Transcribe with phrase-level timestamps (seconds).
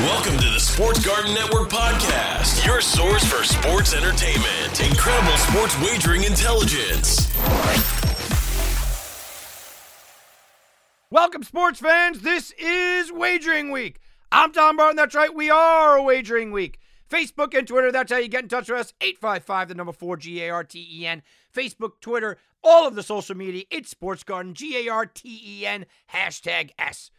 [0.00, 6.22] Welcome to the Sports Garden Network podcast, your source for sports entertainment, incredible sports wagering
[6.22, 7.28] intelligence.
[11.10, 12.20] Welcome, sports fans.
[12.20, 13.98] This is Wagering Week.
[14.30, 14.94] I'm Tom Barton.
[14.94, 16.78] That's right, we are Wagering Week.
[17.10, 18.94] Facebook and Twitter, that's how you get in touch with us.
[19.00, 21.22] 855, the number 4, G A R T E N.
[21.52, 23.64] Facebook, Twitter, all of the social media.
[23.68, 26.70] It's Sports Garden, G A R T E N, hashtag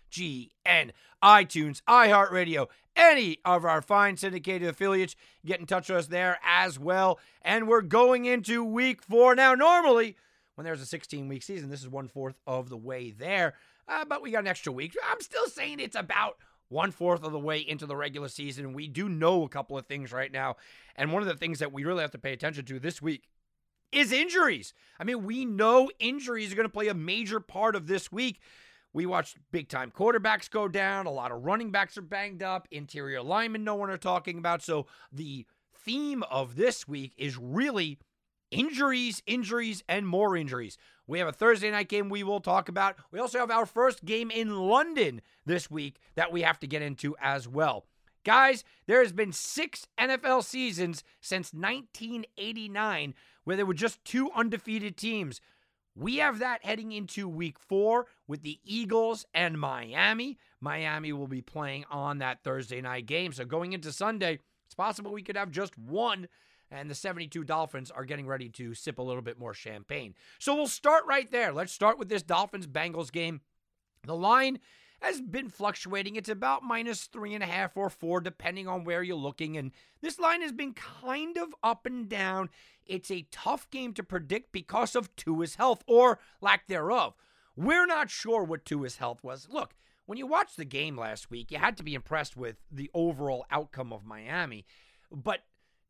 [0.09, 0.91] SGN.
[1.23, 5.15] iTunes, iHeartRadio, any of our fine syndicated affiliates,
[5.45, 7.19] get in touch with us there as well.
[7.41, 9.35] And we're going into week four.
[9.35, 10.15] Now, normally,
[10.55, 13.53] when there's a 16 week season, this is one fourth of the way there.
[13.87, 14.95] Uh, but we got an extra week.
[15.09, 16.37] I'm still saying it's about
[16.69, 18.73] one fourth of the way into the regular season.
[18.73, 20.57] We do know a couple of things right now.
[20.95, 23.23] And one of the things that we really have to pay attention to this week
[23.91, 24.73] is injuries.
[24.99, 28.39] I mean, we know injuries are going to play a major part of this week.
[28.93, 31.05] We watched big time quarterbacks go down.
[31.05, 32.67] A lot of running backs are banged up.
[32.71, 34.63] Interior linemen, no one are talking about.
[34.63, 37.99] So the theme of this week is really
[38.51, 40.77] injuries, injuries, and more injuries.
[41.08, 42.95] We have a Thursday night game we will talk about.
[43.11, 46.81] We also have our first game in London this week that we have to get
[46.81, 47.85] into as well.
[48.25, 54.97] Guys, there has been six NFL seasons since 1989 where there were just two undefeated
[54.97, 55.41] teams.
[55.99, 60.37] We have that heading into week four with the Eagles and Miami.
[60.61, 63.33] Miami will be playing on that Thursday night game.
[63.33, 66.30] So going into Sunday, it's possible we could have just one
[66.71, 70.14] and the 72 Dolphins are getting ready to sip a little bit more champagne.
[70.39, 71.52] So we'll start right there.
[71.52, 73.42] Let's start with this Dolphins Bengals game.
[74.05, 74.59] The line
[75.02, 76.15] has been fluctuating.
[76.15, 79.58] It's about minus three and a half or four, depending on where you're looking.
[79.58, 79.71] And
[80.02, 82.49] this line has been kind of up and down.
[82.86, 87.14] It's a tough game to predict because of Tua's health or lack thereof.
[87.55, 89.48] We're not sure what Tua's health was.
[89.49, 92.89] Look, when you watched the game last week, you had to be impressed with the
[92.93, 94.65] overall outcome of Miami.
[95.11, 95.42] But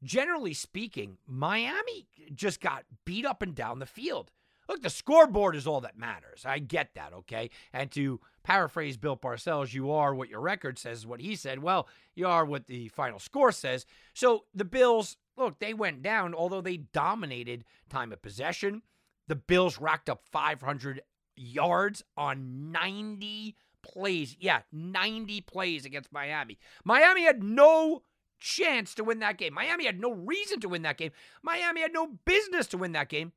[0.04, 4.32] generally speaking, Miami just got beat up and down the field.
[4.70, 6.46] Look, the scoreboard is all that matters.
[6.46, 7.50] I get that, okay?
[7.74, 11.64] And to paraphrase Bill Parcells, you are what your record says, what he said.
[11.64, 13.88] Well, you are what the final score says.
[14.14, 18.84] So the Bills, look, they went down, although they dominated time of possession.
[19.28, 21.02] The Bills racked up 500
[21.36, 24.38] yards on 90 plays.
[24.40, 26.60] Yeah, 90 plays against Miami.
[26.84, 28.04] Miami had no
[28.40, 29.54] chance to win that game.
[29.54, 31.12] Miami had no reason to win that game.
[31.42, 33.34] Miami had no business to win that game,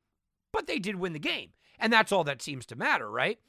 [0.53, 1.49] but they did win the game.
[1.77, 3.39] And that's all that seems to matter, right?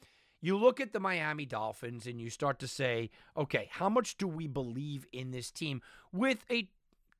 [0.41, 4.27] You look at the Miami Dolphins and you start to say, okay, how much do
[4.27, 6.69] we believe in this team with a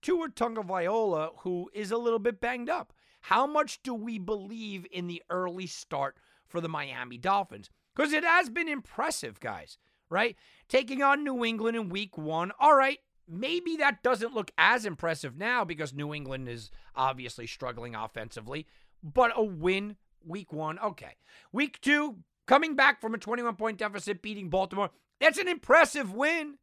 [0.02, 2.92] Tua Tagovailoa who is a little bit banged up?
[3.22, 7.70] How much do we believe in the early start for the Miami Dolphins?
[7.96, 9.78] Because it has been impressive, guys,
[10.10, 10.36] right?
[10.68, 12.52] Taking on New England in week one.
[12.60, 17.96] All right, maybe that doesn't look as impressive now because New England is obviously struggling
[17.96, 18.68] offensively,
[19.06, 19.96] but a win
[20.26, 21.16] week one, okay.
[21.52, 22.18] Week two,
[22.48, 24.90] coming back from a 21 point deficit, beating Baltimore,
[25.22, 26.58] that's an impressive win.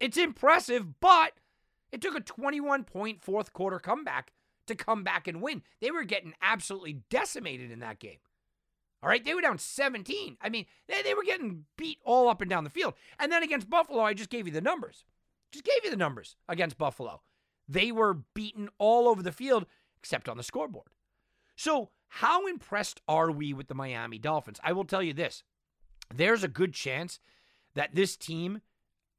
[0.00, 1.32] It's impressive, but
[1.92, 4.32] it took a 21 point fourth quarter comeback
[4.66, 5.62] to come back and win.
[5.80, 8.18] They were getting absolutely decimated in that game.
[9.02, 10.38] All right, they were down 17.
[10.40, 12.94] I mean, they, they were getting beat all up and down the field.
[13.18, 15.04] And then against Buffalo, I just gave you the numbers.
[15.52, 17.20] Just gave you the numbers against Buffalo.
[17.68, 19.66] They were beaten all over the field
[19.98, 20.88] except on the scoreboard.
[21.56, 24.60] So, how impressed are we with the Miami Dolphins?
[24.62, 25.42] I will tell you this
[26.14, 27.18] there's a good chance
[27.74, 28.60] that this team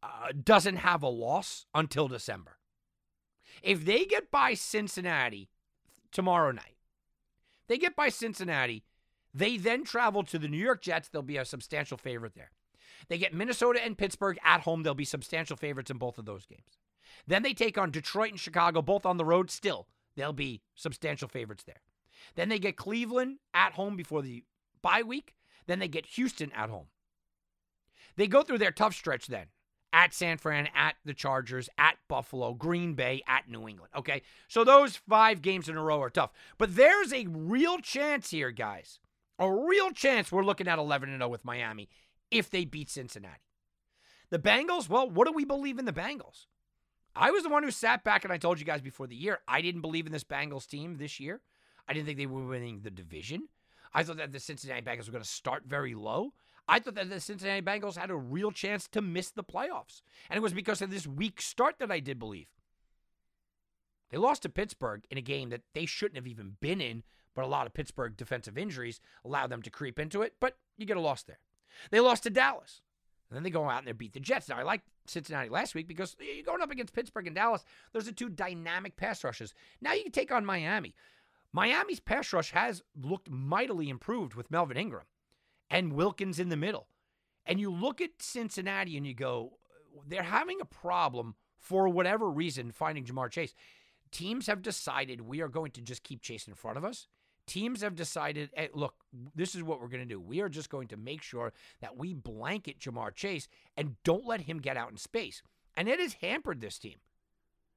[0.02, 2.58] uh, doesn't have a loss until December.
[3.62, 5.50] If they get by Cincinnati
[6.12, 6.78] tomorrow night,
[7.68, 8.84] they get by Cincinnati,
[9.34, 11.10] they then travel to the New York Jets.
[11.10, 12.52] They'll be a substantial favorite there.
[13.08, 14.84] They get Minnesota and Pittsburgh at home.
[14.84, 16.80] They'll be substantial favorites in both of those games.
[17.28, 19.50] Then they take on Detroit and Chicago, both on the road.
[19.52, 21.82] Still, they'll be substantial favorites there.
[22.36, 24.44] Then they get Cleveland at home before the
[24.82, 25.36] bye week.
[25.68, 26.88] Then they get Houston at home.
[28.16, 29.48] They go through their tough stretch then
[29.96, 33.92] at San Fran, at the Chargers, at Buffalo, Green Bay, at New England.
[33.96, 34.24] Okay.
[34.50, 36.32] So those five games in a row are tough.
[36.58, 39.00] But there's a real chance here, guys.
[39.40, 41.90] A real chance we're looking at 11 0 with Miami
[42.30, 43.40] if they beat Cincinnati.
[44.30, 46.48] The Bengals, well, what do we believe in the Bengals?
[47.16, 49.40] I was the one who sat back and I told you guys before the year,
[49.48, 51.42] I didn't believe in this Bengals team this year.
[51.88, 53.48] I didn't think they were winning the division.
[53.94, 56.34] I thought that the Cincinnati Bengals were going to start very low.
[56.68, 60.02] I thought that the Cincinnati Bengals had a real chance to miss the playoffs.
[60.30, 62.48] And it was because of this weak start that I did believe.
[64.10, 67.04] They lost to Pittsburgh in a game that they shouldn't have even been in,
[67.36, 70.34] but a lot of Pittsburgh defensive injuries allowed them to creep into it.
[70.40, 71.40] But you get a loss there.
[71.92, 72.82] They lost to Dallas.
[73.30, 74.50] And then they go out and they beat the Jets.
[74.50, 77.64] Now, I like Cincinnati last week because you're going up against Pittsburgh and Dallas.
[77.92, 79.54] Those are two dynamic pass rushes.
[79.82, 80.94] Now you can take on Miami.
[81.56, 85.06] Miami's pass rush has looked mightily improved with Melvin Ingram
[85.70, 86.90] and Wilkins in the middle.
[87.46, 89.54] And you look at Cincinnati and you go,
[90.06, 93.54] they're having a problem for whatever reason finding Ja'Marr Chase.
[94.12, 97.08] Teams have decided we are going to just keep Chase in front of us.
[97.48, 98.96] Teams have decided, hey, look,
[99.34, 100.20] this is what we're going to do.
[100.20, 103.48] We are just going to make sure that we blanket Ja'Marr Chase
[103.78, 105.42] and don't let him get out in space.
[105.78, 106.98] And it has hampered this team.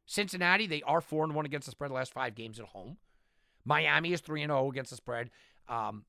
[0.04, 2.96] Cincinnati, they are 4 and 1 against the spread the last five games at home.
[3.68, 5.30] Miami is 3 and 0 against the spread.
[5.68, 6.04] Um,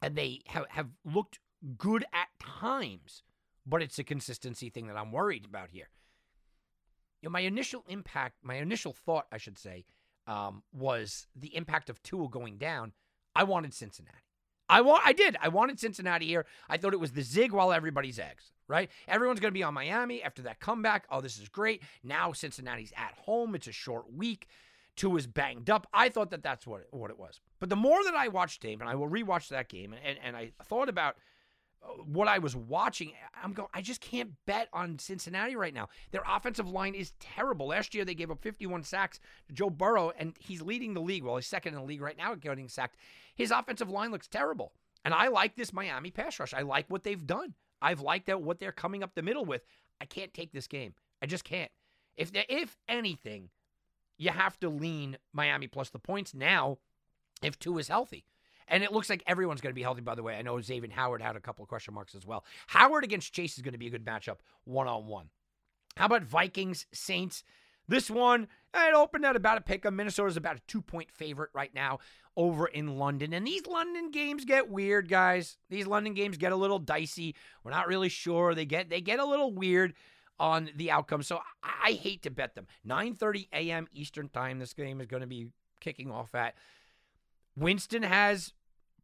[0.00, 1.40] and they have, have looked
[1.76, 3.22] good at times,
[3.66, 5.88] but it's a consistency thing that I'm worried about here.
[7.20, 9.84] You know, my initial impact, my initial thought, I should say,
[10.26, 12.92] um, was the impact of Tua going down.
[13.34, 14.16] I wanted Cincinnati.
[14.68, 15.36] I want, I did.
[15.42, 16.46] I wanted Cincinnati here.
[16.68, 18.88] I thought it was the zig while everybody's eggs, right?
[19.08, 21.06] Everyone's going to be on Miami after that comeback.
[21.10, 21.82] Oh, this is great.
[22.04, 23.56] Now Cincinnati's at home.
[23.56, 24.46] It's a short week.
[24.96, 25.86] Tua is banged up.
[25.92, 27.40] I thought that that's what it, what it was.
[27.58, 30.36] But the more that I watched game, and I will rewatch that game, and, and
[30.36, 31.16] I thought about
[31.82, 35.88] uh, what I was watching, I'm going, I just can't bet on Cincinnati right now.
[36.10, 37.68] Their offensive line is terrible.
[37.68, 41.24] Last year, they gave up 51 sacks to Joe Burrow, and he's leading the league.
[41.24, 42.96] Well, he's second in the league right now getting sacked.
[43.34, 44.72] His offensive line looks terrible.
[45.04, 46.52] And I like this Miami pass rush.
[46.52, 47.54] I like what they've done.
[47.80, 49.64] I've liked that what they're coming up the middle with.
[50.00, 50.94] I can't take this game.
[51.22, 51.70] I just can't.
[52.16, 53.48] If if anything,
[54.20, 56.76] you have to lean Miami plus the points now
[57.42, 58.26] if Tua is healthy.
[58.68, 60.36] And it looks like everyone's going to be healthy, by the way.
[60.36, 62.44] I know Xavier Howard had a couple of question marks as well.
[62.66, 65.30] Howard against Chase is going to be a good matchup one on one.
[65.96, 67.42] How about Vikings, Saints?
[67.88, 69.90] This one, it opened at about a pick.
[69.90, 71.98] Minnesota's about a two point favorite right now
[72.36, 73.32] over in London.
[73.32, 75.56] And these London games get weird, guys.
[75.70, 77.34] These London games get a little dicey.
[77.64, 78.54] We're not really sure.
[78.54, 79.94] They get they get a little weird
[80.40, 81.22] on the outcome.
[81.22, 82.66] So I, hate to bet them.
[82.88, 83.86] 9:30 a.m.
[83.92, 84.58] Eastern Time.
[84.58, 85.48] This game is going to be
[85.80, 86.54] kicking off at.
[87.54, 88.54] Winston has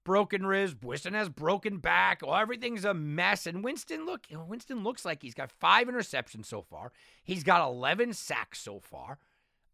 [0.03, 0.75] broken ribs.
[0.83, 2.23] Winston has broken back.
[2.23, 3.47] Well, everything's a mess.
[3.47, 6.93] And Winston, look, Winston looks like he's got five interceptions so far.
[7.23, 9.19] He's got 11 sacks so far.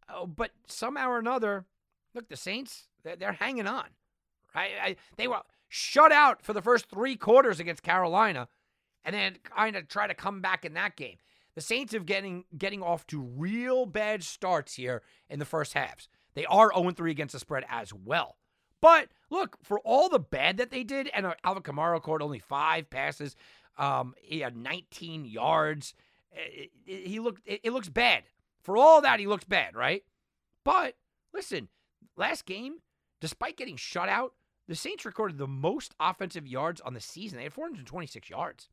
[0.08, 1.66] Oh, but somehow or another,
[2.14, 3.86] look, the Saints, they're, they're hanging on.
[4.54, 4.72] Right?
[4.82, 8.48] I, they were shut out for the first three quarters against Carolina,
[9.04, 11.16] and then kind of try to come back in that game.
[11.54, 16.08] The Saints have getting getting off to real bad starts here in the first halves.
[16.34, 18.36] They are 0-3 against the spread as well.
[18.80, 22.38] But look, for all the bad that they did, and uh, Alvin Kamara caught only
[22.38, 23.36] five passes.
[23.78, 25.94] Um, he had 19 yards.
[26.32, 27.42] It, it, he looked.
[27.46, 28.24] It, it looks bad.
[28.62, 30.04] For all that, he looks bad, right?
[30.64, 30.94] But
[31.32, 31.68] listen,
[32.16, 32.76] last game,
[33.20, 34.34] despite getting shut out,
[34.68, 37.38] the Saints recorded the most offensive yards on the season.
[37.38, 38.68] They had 426 yards,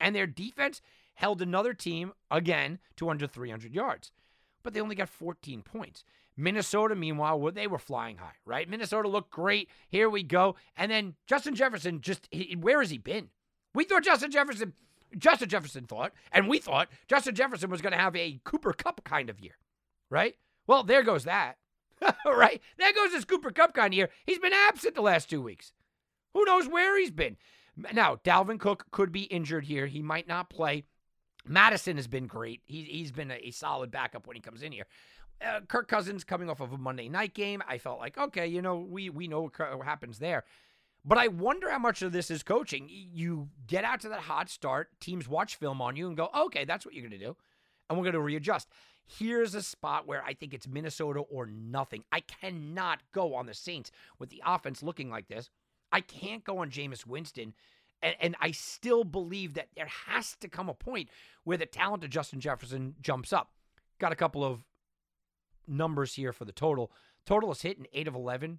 [0.00, 0.80] and their defense
[1.18, 4.12] held another team again to under 300 yards,
[4.62, 6.04] but they only got 14 points.
[6.36, 8.70] Minnesota, meanwhile, they were flying high, right?
[8.70, 9.68] Minnesota looked great.
[9.88, 10.54] Here we go.
[10.76, 13.30] And then Justin Jefferson just, he, where has he been?
[13.74, 14.74] We thought Justin Jefferson,
[15.16, 19.02] Justin Jefferson thought, and we thought Justin Jefferson was going to have a Cooper Kupp
[19.02, 19.58] kind of year,
[20.10, 20.36] right?
[20.68, 21.56] Well, there goes that,
[22.24, 22.62] right?
[22.78, 24.10] There goes this Cooper Kupp kind of year.
[24.24, 25.72] He's been absent the last two weeks.
[26.32, 27.36] Who knows where he's been?
[27.92, 29.86] Now, Dalvin Cook could be injured here.
[29.86, 30.84] He might not play.
[31.46, 32.60] Mattison has been great.
[32.66, 34.86] He, he's been a, a solid backup when he comes in here.
[35.44, 38.60] Uh, Kirk Cousins coming off of a Monday night game, I felt like, okay, you
[38.60, 40.44] know, we we know what happens there.
[41.04, 42.88] But I wonder how much of this is coaching.
[42.90, 46.64] You get out to that hot start, teams watch film on you and go, okay,
[46.64, 47.36] that's what you're going to do.
[47.88, 48.68] And we're going to readjust.
[49.06, 52.04] Here's a spot where I think it's Minnesota or nothing.
[52.12, 55.48] I cannot go on the Saints with the offense looking like this.
[55.90, 57.54] I can't go on Jameis Winston
[58.02, 61.08] And, and I still believe that there has to come a point
[61.44, 63.50] where the talent of Justin Jefferson jumps up.
[63.98, 64.60] Got a couple of
[65.66, 66.92] numbers here for the total.
[67.26, 68.58] Total is hit in 8 of 11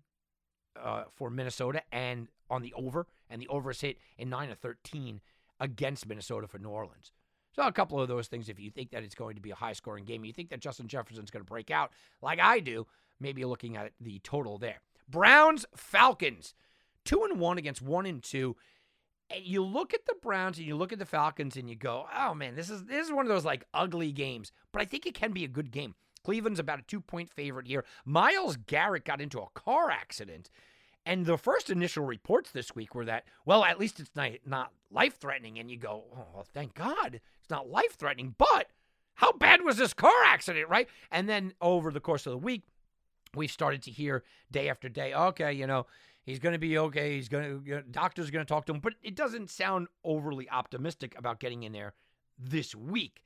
[0.82, 4.58] uh, for Minnesota and on the over, and the over is hit in 9 of
[4.60, 5.22] 13
[5.60, 7.12] against Minnesota for New Orleans.
[7.52, 9.56] So a couple of those things, if you think that it's going to be a
[9.56, 11.92] high scoring game, you think that Justin Jefferson's going to break out
[12.22, 12.88] like I do,
[13.20, 14.82] maybe looking at the total there.
[15.10, 16.54] Browns, Falcons,
[17.04, 18.56] two and one against one and two.
[19.30, 22.06] And you look at the Browns and you look at the Falcons and you go,
[22.18, 24.52] oh man, this is this is one of those like ugly games.
[24.72, 25.96] But I think it can be a good game.
[26.24, 27.86] Cleveland's about a two point favorite here.
[28.06, 30.50] Myles Garrett got into a car accident.
[31.06, 34.12] And the first initial reports this week were that, well, at least it's
[34.46, 35.58] not, life threatening.
[35.58, 38.36] And you go, oh, well, thank God it's not life threatening.
[38.38, 38.68] But
[39.16, 40.88] how bad was this car accident, right?
[41.10, 42.64] And then over the course of the week,
[43.34, 45.88] we've started to hear day after day, okay, you know,
[46.30, 47.16] he's going to be okay.
[47.16, 48.80] He's going to, doctor's going to talk to him.
[48.80, 51.94] But it doesn't sound overly optimistic about getting in there
[52.38, 53.24] this week.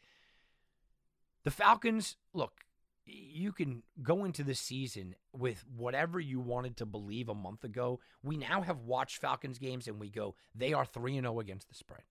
[1.44, 2.62] The Falcons, look,
[3.06, 8.00] you can go into the season with whatever you wanted to believe a month ago.
[8.24, 11.76] We now have watched Falcons games and we go, they are 3 0 against the
[11.76, 12.04] spread.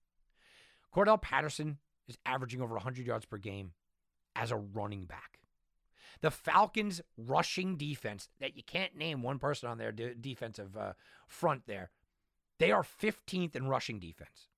[0.95, 3.73] Cordarrelle Patterson is averaging over 100 yards per game
[4.37, 5.39] as a running back.
[6.21, 10.93] The Falcons' rushing defense, that you can't name one person on their de- defensive uh,
[11.27, 11.91] front there,
[12.59, 14.49] they are 15th in rushing defense.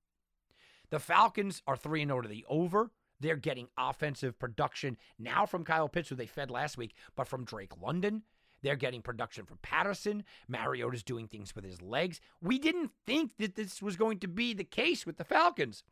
[0.90, 2.90] The Falcons are 3 0 to the over.
[3.20, 7.44] They're getting offensive production now from Kyle Pitts, who they fed last week, but from
[7.44, 8.22] Drake London.
[8.62, 10.24] They're getting production from Patterson.
[10.48, 12.20] Mariota's doing things with his legs.
[12.40, 15.84] We didn't think that this was going to be the case with the Falcons,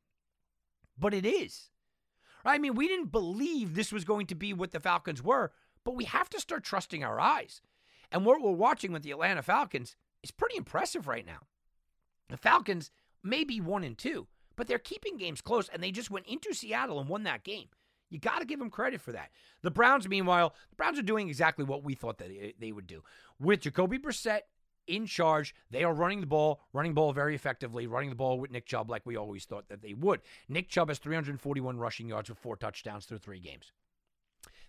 [0.98, 1.70] but it is.
[2.44, 5.52] I mean, we didn't believe this was going to be what the Falcons were,
[5.84, 7.62] but we have to start trusting our eyes.
[8.10, 11.40] And what we're watching with the Atlanta Falcons is pretty impressive right now.
[12.28, 12.90] The Falcons
[13.22, 16.52] may be one and two, but they're keeping games close, and they just went into
[16.52, 17.68] Seattle and won that game.
[18.10, 19.30] You got to give them credit for that.
[19.62, 23.02] The Browns, meanwhile, the Browns are doing exactly what we thought that they would do.
[23.40, 24.40] With Jacoby Brissett
[24.86, 28.38] in charge, they are running the ball, running the ball very effectively, running the ball
[28.38, 30.20] with Nick Chubb like we always thought that they would.
[30.48, 33.72] Nick Chubb has 341 rushing yards with four touchdowns through three games.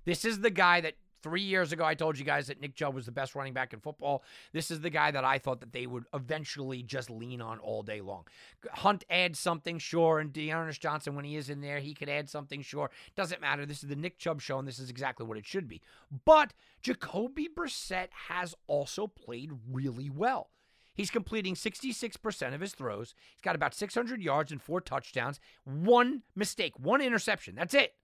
[0.06, 2.94] This is the guy that Three years ago, I told you guys that Nick Chubb
[2.94, 4.24] was the best running back in football.
[4.52, 7.82] This is the guy that I thought that they would eventually just lean on all
[7.82, 8.26] day long.
[8.74, 12.30] Hunt adds something, sure, and D'Ernest Johnson, when he is in there, he could add
[12.30, 12.92] something, sure.
[13.16, 13.66] Doesn't matter.
[13.66, 15.82] This is the Nick Chubb show, and this is exactly what it should be.
[16.26, 20.50] But Jacoby Brissett has also played really well.
[20.94, 23.16] He's completing 66% of his throws.
[23.34, 25.40] He's got about 600 yards and four touchdowns.
[25.64, 27.56] One mistake, one interception.
[27.56, 27.96] That's it.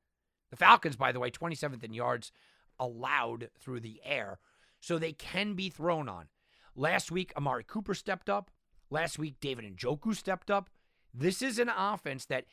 [0.49, 2.31] The Falcons, by the way, 27th in yards
[2.79, 4.39] allowed through the air,
[4.79, 6.27] so they can be thrown on.
[6.75, 8.51] Last week, Amari Cooper stepped up.
[8.89, 10.69] Last week, David and Njoku stepped up.
[11.13, 12.45] This is an offense that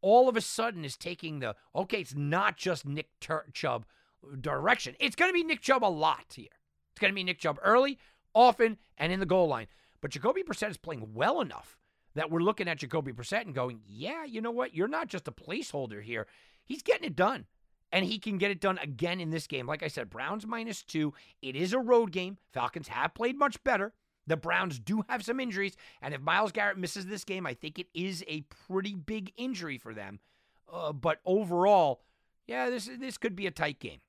[0.00, 3.86] all of a sudden is taking the okay, it's not just Nick Tur- Chubb
[4.40, 4.94] direction.
[5.00, 6.46] It's going to be Nick Chubb a lot here.
[6.92, 7.98] It's going to be Nick Chubb early,
[8.34, 9.66] often, and in the goal line.
[10.00, 11.76] But Jacoby Brissett is playing well enough
[12.14, 14.74] that we're looking at Jacoby Brissett and going, yeah, you know what?
[14.74, 16.26] You're not just a placeholder here.
[16.64, 17.46] He's getting it done
[17.92, 19.66] and he can get it done again in this game.
[19.66, 21.14] Like I said, Browns minus two.
[21.42, 22.38] It is a road game.
[22.52, 23.92] Falcons have played much better.
[24.26, 27.78] The Browns do have some injuries, and if Myles Garrett misses this game, I think
[27.78, 30.18] it is a pretty big injury for them.
[30.72, 32.02] Uh, but overall,
[32.46, 34.00] yeah, this this could be a tight game.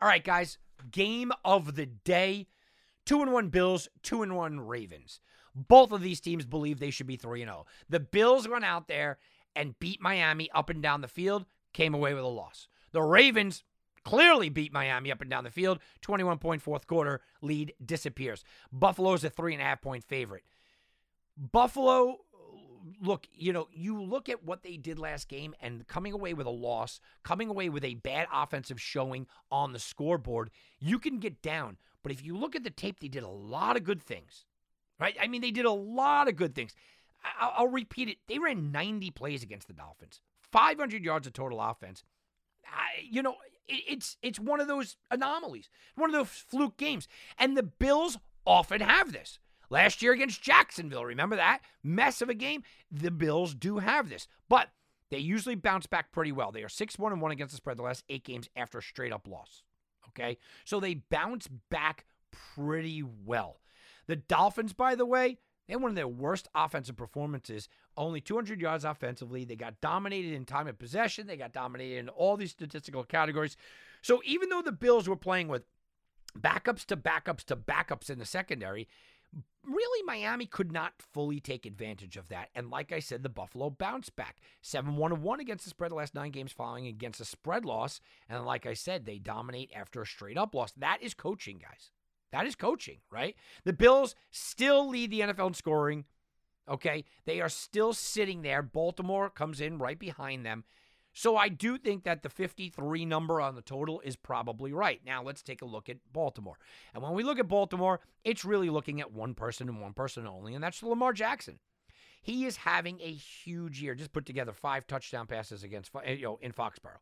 [0.00, 0.58] All right, guys,
[0.90, 2.48] game of the day:
[3.06, 5.20] two and one Bills, two and one Ravens.
[5.54, 7.66] Both of these teams believe they should be three and zero.
[7.66, 7.70] Oh.
[7.88, 9.18] The Bills went out there
[9.54, 11.46] and beat Miami up and down the field
[11.78, 12.66] came away with a loss.
[12.90, 13.62] The Ravens
[14.02, 15.78] clearly beat Miami up and down the field.
[16.00, 18.42] 21 point fourth quarter lead disappears.
[18.72, 20.42] Buffalo's a three and a half point favorite.
[21.36, 22.16] Buffalo,
[23.00, 26.48] look, you know, you look at what they did last game and coming away with
[26.48, 31.40] a loss, coming away with a bad offensive showing on the scoreboard, you can get
[31.42, 31.76] down.
[32.02, 34.46] But if you look at the tape, they did a lot of good things,
[34.98, 35.16] right?
[35.20, 36.74] I mean, they did a lot of good things.
[37.38, 38.16] I'll, I'll repeat it.
[38.26, 40.22] They ran 90 plays against the Dolphins.
[40.52, 42.04] 500 yards of total offense.
[42.66, 43.36] I, you know,
[43.66, 48.18] it, it's it's one of those anomalies, one of those fluke games, and the Bills
[48.44, 49.38] often have this.
[49.70, 52.62] Last year against Jacksonville, remember that mess of a game?
[52.90, 54.70] The Bills do have this, but
[55.10, 56.52] they usually bounce back pretty well.
[56.52, 58.82] They are 6 1 and 1 against the spread the last eight games after a
[58.82, 59.62] straight up loss.
[60.08, 60.38] Okay?
[60.64, 63.60] So they bounce back pretty well.
[64.06, 68.60] The Dolphins, by the way, they had one of their worst offensive performances, only 200
[68.60, 69.44] yards offensively.
[69.44, 71.26] They got dominated in time of possession.
[71.26, 73.56] They got dominated in all these statistical categories.
[74.00, 75.64] So even though the Bills were playing with
[76.38, 78.88] backups to backups to backups in the secondary,
[79.66, 82.48] really, Miami could not fully take advantage of that.
[82.54, 85.96] And like I said, the Buffalo bounced back 7 1 1 against the spread the
[85.96, 88.00] last nine games following against a spread loss.
[88.28, 90.72] And like I said, they dominate after a straight up loss.
[90.72, 91.90] That is coaching, guys.
[92.30, 93.34] That is coaching, right?
[93.64, 96.04] The Bills still lead the NFL in scoring.
[96.68, 97.04] Okay.
[97.24, 98.62] They are still sitting there.
[98.62, 100.64] Baltimore comes in right behind them.
[101.12, 105.00] So I do think that the 53 number on the total is probably right.
[105.04, 106.58] Now let's take a look at Baltimore.
[106.94, 110.26] And when we look at Baltimore, it's really looking at one person and one person
[110.26, 111.58] only, and that's Lamar Jackson.
[112.22, 113.94] He is having a huge year.
[113.94, 117.00] Just put together five touchdown passes against you know in Foxborough.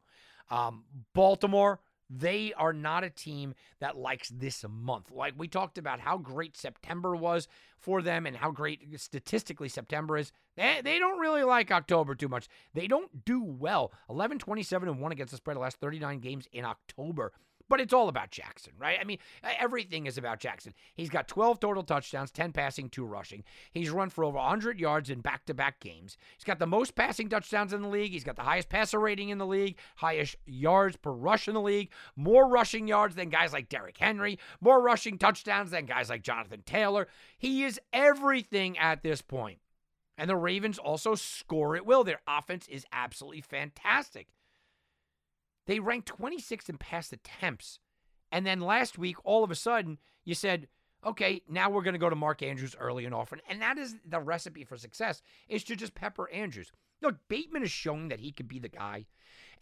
[0.51, 5.11] Um, Baltimore they are not a team that likes this month.
[5.11, 7.49] Like we talked about how great September was
[7.79, 10.33] for them and how great statistically September is.
[10.57, 12.49] They, they don't really like October too much.
[12.75, 13.93] They don't do well.
[14.09, 17.33] 11 27 and 1 against the spread the last 39 games in October.
[17.69, 18.99] But it's all about Jackson, right?
[19.01, 20.73] I mean, everything is about Jackson.
[20.95, 23.43] He's got 12 total touchdowns, 10 passing, 2 rushing.
[23.73, 26.17] He's run for over 100 yards in back to back games.
[26.37, 28.13] He's got the most passing touchdowns in the league.
[28.13, 31.61] He's got the highest passer rating in the league, highest yards per rush in the
[31.61, 36.23] league, more rushing yards than guys like Derrick Henry, more rushing touchdowns than guys like
[36.23, 37.09] Jonathan Taylor.
[37.37, 39.59] He is everything at this point.
[40.17, 42.05] And the Ravens also score at will.
[42.05, 44.29] Their offense is absolutely fantastic.
[45.67, 47.79] They ranked 26th in pass attempts.
[48.33, 50.69] And then last week, all of a sudden, you said,
[51.05, 53.41] okay, now we're going to go to Mark Andrews early and often.
[53.49, 56.73] And that is the recipe for success, is to just pepper Andrews.
[57.03, 59.07] Look, Bateman is showing that he could be the guy,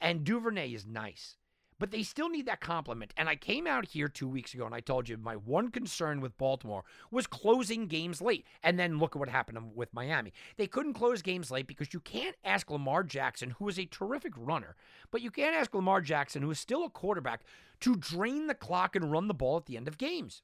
[0.01, 1.37] and Duvernay is nice
[1.79, 3.13] but they still need that complement.
[3.17, 6.21] And I came out here two weeks ago and I told you my one concern
[6.21, 8.47] with Baltimore was closing games late.
[8.63, 10.33] And then look at what happened with Miami.
[10.57, 14.33] They couldn't close games late because you can't ask Lamar Jackson, who is a terrific
[14.37, 14.77] runner,
[15.11, 17.43] but you can't ask Lamar Jackson, who is still a quarterback,
[17.81, 20.43] to drain the clock and run the ball at the end of games.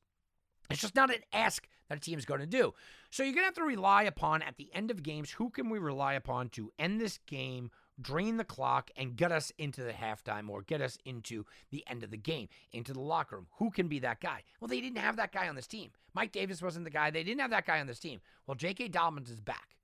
[0.70, 2.74] It's just not an ask that a team is going to do.
[3.10, 5.68] So you're going to have to rely upon at the end of games who can
[5.68, 9.92] we rely upon to end this game drain the clock and get us into the
[9.92, 13.46] halftime or get us into the end of the game, into the locker room.
[13.58, 14.42] Who can be that guy?
[14.60, 15.90] Well, they didn't have that guy on this team.
[16.14, 17.10] Mike Davis wasn't the guy.
[17.10, 18.20] They didn't have that guy on this team.
[18.46, 18.88] Well, J.K.
[18.88, 19.76] Dobbins is back.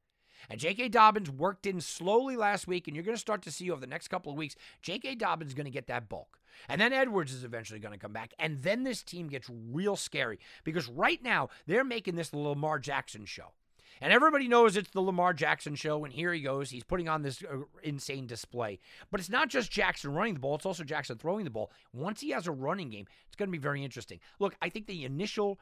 [0.50, 0.88] And J.K.
[0.90, 3.86] Dobbins worked in slowly last week, and you're going to start to see over the
[3.86, 5.14] next couple of weeks, J.K.
[5.16, 6.38] Dobbins is going to get that bulk.
[6.68, 8.32] And then Edwards is eventually going to come back.
[8.38, 13.24] And then this team gets real scary because right now they're making this Lamar Jackson
[13.24, 13.52] show.
[14.00, 16.70] And everybody knows it's the Lamar Jackson show, and here he goes.
[16.70, 18.78] He's putting on this uh, insane display.
[19.10, 21.70] But it's not just Jackson running the ball, it's also Jackson throwing the ball.
[21.92, 24.20] Once he has a running game, it's going to be very interesting.
[24.38, 25.58] Look, I think the initial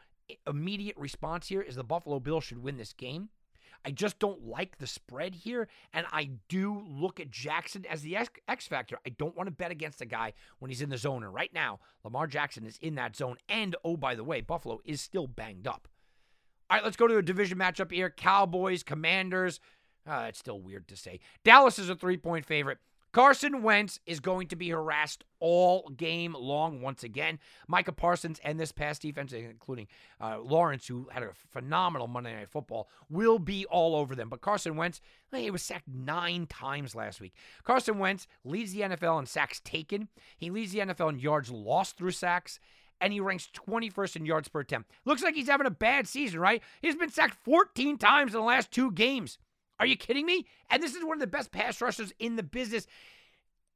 [0.46, 3.28] immediate response here is the Buffalo Bills should win this game.
[3.84, 8.16] I just don't like the spread here, and I do look at Jackson as the
[8.16, 8.98] X factor.
[9.06, 11.52] I don't want to bet against a guy when he's in the zone, and right
[11.52, 13.36] now, Lamar Jackson is in that zone.
[13.48, 15.86] And oh, by the way, Buffalo is still banged up.
[16.70, 19.60] All right, let's go to a division matchup here Cowboys, Commanders.
[20.06, 21.20] Uh, it's still weird to say.
[21.44, 22.78] Dallas is a three point favorite.
[23.14, 27.38] Carson Wentz is going to be harassed all game long once again.
[27.68, 29.86] Micah Parsons and this past defense, including
[30.20, 34.28] uh, Lawrence, who had a phenomenal Monday Night Football, will be all over them.
[34.28, 35.00] But Carson Wentz,
[35.32, 37.34] he was sacked nine times last week.
[37.62, 40.08] Carson Wentz leads the NFL in sacks taken.
[40.36, 42.58] He leads the NFL in yards lost through sacks
[43.00, 44.90] and he ranks 21st in yards per attempt.
[45.04, 46.62] Looks like he's having a bad season, right?
[46.80, 49.38] He's been sacked 14 times in the last two games.
[49.78, 50.46] Are you kidding me?
[50.70, 52.86] And this is one of the best pass rushers in the business.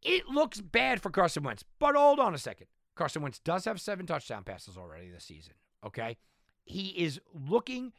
[0.02, 1.64] It looks bad for Carson Wentz.
[1.78, 2.68] But hold on a second.
[2.94, 5.54] Carson Wentz does have seven touchdown passes already this season.
[5.84, 6.16] Okay.
[6.64, 7.92] He is looking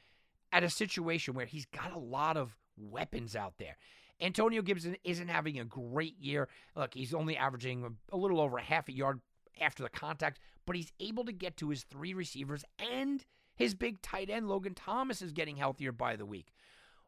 [0.51, 3.77] at a situation where he's got a lot of weapons out there.
[4.21, 6.49] Antonio Gibson isn't having a great year.
[6.75, 9.21] Look, he's only averaging a little over a half a yard
[9.61, 14.03] after the contact, but he's able to get to his three receivers and his big
[14.03, 16.53] tight end, Logan Thomas, is getting healthier by the week.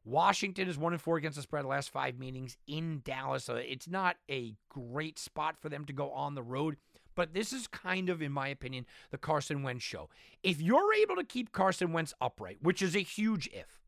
[0.03, 3.43] Washington is one and four against the spread the last five meetings in Dallas.
[3.43, 6.77] So it's not a great spot for them to go on the road.
[7.13, 10.09] But this is kind of, in my opinion, the Carson Wentz show.
[10.41, 13.79] If you're able to keep Carson Wentz upright, which is a huge if,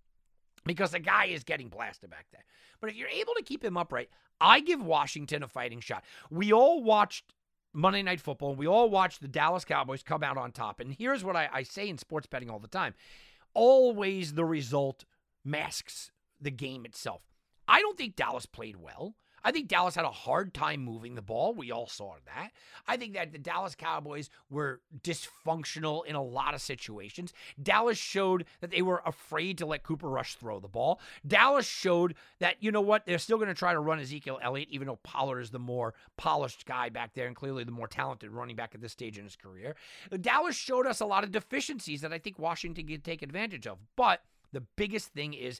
[0.65, 2.45] because the guy is getting blasted back there.
[2.79, 6.03] But if you're able to keep him upright, I give Washington a fighting shot.
[6.29, 7.33] We all watched
[7.73, 8.51] Monday Night Football.
[8.51, 10.79] and We all watch the Dallas Cowboys come out on top.
[10.79, 12.93] And here's what I, I say in sports betting all the time
[13.55, 15.05] always the result
[15.45, 17.21] masks the game itself.
[17.67, 19.15] I don't think Dallas played well.
[19.43, 21.53] I think Dallas had a hard time moving the ball.
[21.53, 22.51] We all saw that.
[22.87, 27.33] I think that the Dallas Cowboys were dysfunctional in a lot of situations.
[27.61, 30.99] Dallas showed that they were afraid to let Cooper Rush throw the ball.
[31.27, 34.69] Dallas showed that, you know what, they're still going to try to run Ezekiel Elliott,
[34.69, 38.31] even though Pollard is the more polished guy back there and clearly the more talented
[38.31, 39.75] running back at this stage in his career.
[40.21, 43.77] Dallas showed us a lot of deficiencies that I think Washington can take advantage of.
[43.95, 44.21] But
[44.53, 45.59] The biggest thing is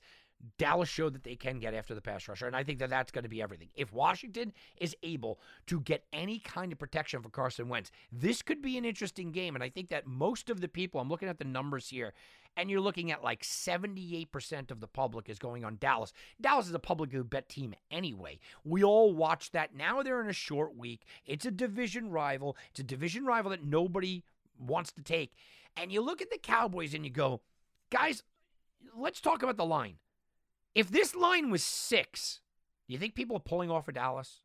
[0.58, 3.12] Dallas showed that they can get after the pass rusher, and I think that that's
[3.12, 3.70] going to be everything.
[3.76, 8.62] If Washington is able to get any kind of protection for Carson Wentz, this could
[8.62, 9.56] be an interesting game.
[9.56, 12.14] And I think that most of the people, I'm looking at the numbers here,
[12.58, 16.14] and you're looking at like 78% of the public is going on Dallas.
[16.40, 18.40] Dallas is a publicly bet team anyway.
[18.64, 19.76] We all watch that.
[19.76, 21.06] Now they're in a short week.
[21.26, 22.58] It's a division rival.
[22.72, 24.24] It's a division rival that nobody
[24.60, 25.34] wants to take.
[25.76, 27.42] And you look at the Cowboys and you go,
[27.90, 28.24] guys,
[28.96, 29.96] let's talk about the line.
[30.74, 32.42] If this line was six,
[32.88, 34.42] do you think people are pulling off for Dallas?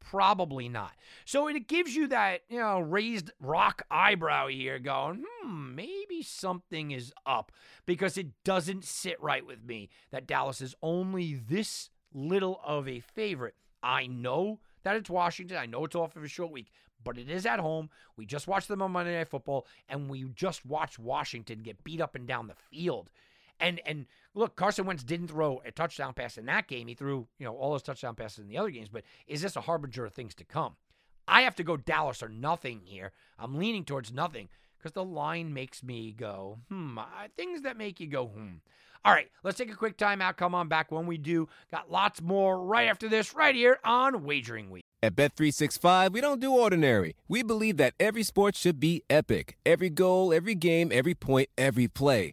[0.00, 0.92] Probably not.
[1.24, 6.92] So it gives you that, you know, raised rock eyebrow here going, hmm, maybe something
[6.92, 7.50] is up
[7.86, 13.00] because it doesn't sit right with me that Dallas is only this little of a
[13.00, 13.54] favorite.
[13.82, 15.56] I know that it's Washington.
[15.56, 16.70] I know it's off of a short week,
[17.02, 17.90] but it is at home.
[18.16, 22.00] We just watched them on Monday Night Football, and we just watched Washington get beat
[22.00, 23.10] up and down the field.
[23.60, 26.88] And and look, Carson Wentz didn't throw a touchdown pass in that game.
[26.88, 29.56] He threw, you know, all his touchdown passes in the other games, but is this
[29.56, 30.76] a harbinger of things to come?
[31.28, 33.12] I have to go Dallas or nothing here.
[33.38, 36.98] I'm leaning towards nothing because the line makes me go, hmm,
[37.36, 38.56] things that make you go, hmm.
[39.04, 40.36] All right, let's take a quick timeout.
[40.36, 41.48] Come on back when we do.
[41.70, 44.84] Got lots more right after this, right here on Wagering Week.
[45.00, 47.14] At Bet365, we don't do ordinary.
[47.28, 51.86] We believe that every sport should be epic every goal, every game, every point, every
[51.86, 52.32] play.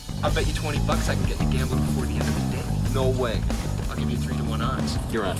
[0.23, 2.57] I'll bet you 20 bucks I can get you gambling before the end of the
[2.57, 2.93] day.
[2.93, 3.41] No way.
[3.89, 4.97] I'll give you 3 to 1 odds.
[5.11, 5.35] You're on.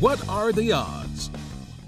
[0.00, 1.30] What are the odds?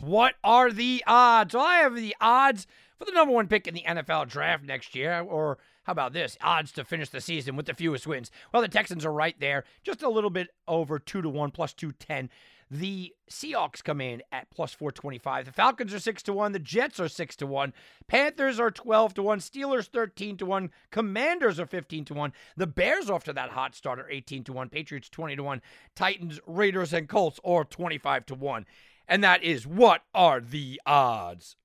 [0.01, 1.55] What are the odds?
[1.55, 2.66] Well, I have the odds
[2.99, 6.38] for the number one pick in the NFL draft next year, or how about this?
[6.40, 8.31] Odds to finish the season with the fewest wins.
[8.53, 11.73] Well, the Texans are right there, just a little bit over 2 to 1, plus
[11.73, 12.31] 210.
[12.70, 15.46] The Seahawks come in at plus 425.
[15.46, 16.52] The Falcons are 6 to 1.
[16.52, 17.72] The Jets are 6 to 1.
[18.06, 19.40] Panthers are 12 to 1.
[19.40, 20.70] Steelers 13 to 1.
[20.92, 22.33] Commanders are 15 to 1.
[22.56, 24.68] The Bears off to that hot start are 18 to 1.
[24.68, 25.62] Patriots 20 to 1.
[25.96, 28.66] Titans, Raiders, and Colts are 25 to 1.
[29.09, 31.56] And that is what are the odds?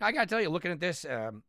[0.00, 1.42] I got to tell you, looking at this, um,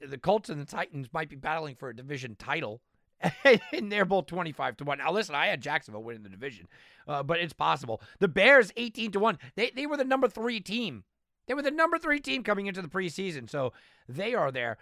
[0.00, 2.80] the Colts and the Titans might be battling for a division title.
[3.72, 4.98] and they're both 25 to 1.
[4.98, 6.68] Now, listen, I had Jacksonville winning the division,
[7.08, 8.00] uh, but it's possible.
[8.18, 9.38] The Bears, 18 to 1.
[9.54, 11.04] They, they were the number three team.
[11.46, 13.72] They were the number three team coming into the preseason, so
[14.08, 14.78] they are there.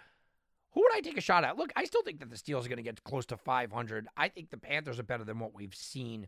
[0.73, 1.57] Who would I take a shot at?
[1.57, 4.09] Look, I still think that the Steelers are going to get close to 500.
[4.16, 6.27] I think the Panthers are better than what we've seen.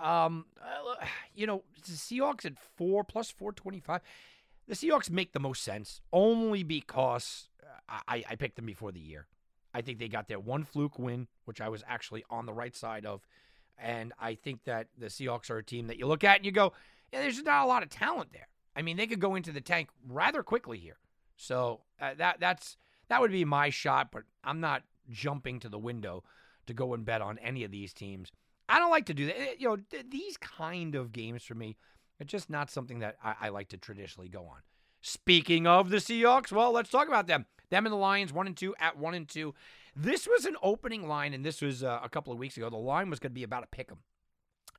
[0.00, 4.00] Um, uh, you know, the Seahawks at four plus 425.
[4.68, 7.48] The Seahawks make the most sense only because
[7.88, 9.26] I, I picked them before the year.
[9.74, 12.74] I think they got their one fluke win, which I was actually on the right
[12.74, 13.26] side of.
[13.78, 16.52] And I think that the Seahawks are a team that you look at and you
[16.52, 16.72] go,
[17.12, 18.48] yeah, there's not a lot of talent there.
[18.76, 20.98] I mean, they could go into the tank rather quickly here.
[21.36, 22.76] So uh, that that's
[23.08, 26.24] that would be my shot, but I'm not jumping to the window
[26.66, 28.30] to go and bet on any of these teams.
[28.68, 29.38] I don't like to do that.
[29.38, 31.76] Eh, you know, th- these kind of games for me,
[32.20, 34.60] it's just not something that I, I like to traditionally go on.
[35.02, 37.46] Speaking of the Seahawks, well, let's talk about them.
[37.70, 39.52] Them and the Lions, one and two at one and two.
[39.96, 42.70] This was an opening line, and this was uh, a couple of weeks ago.
[42.70, 43.98] The line was going to be about a pick 'em,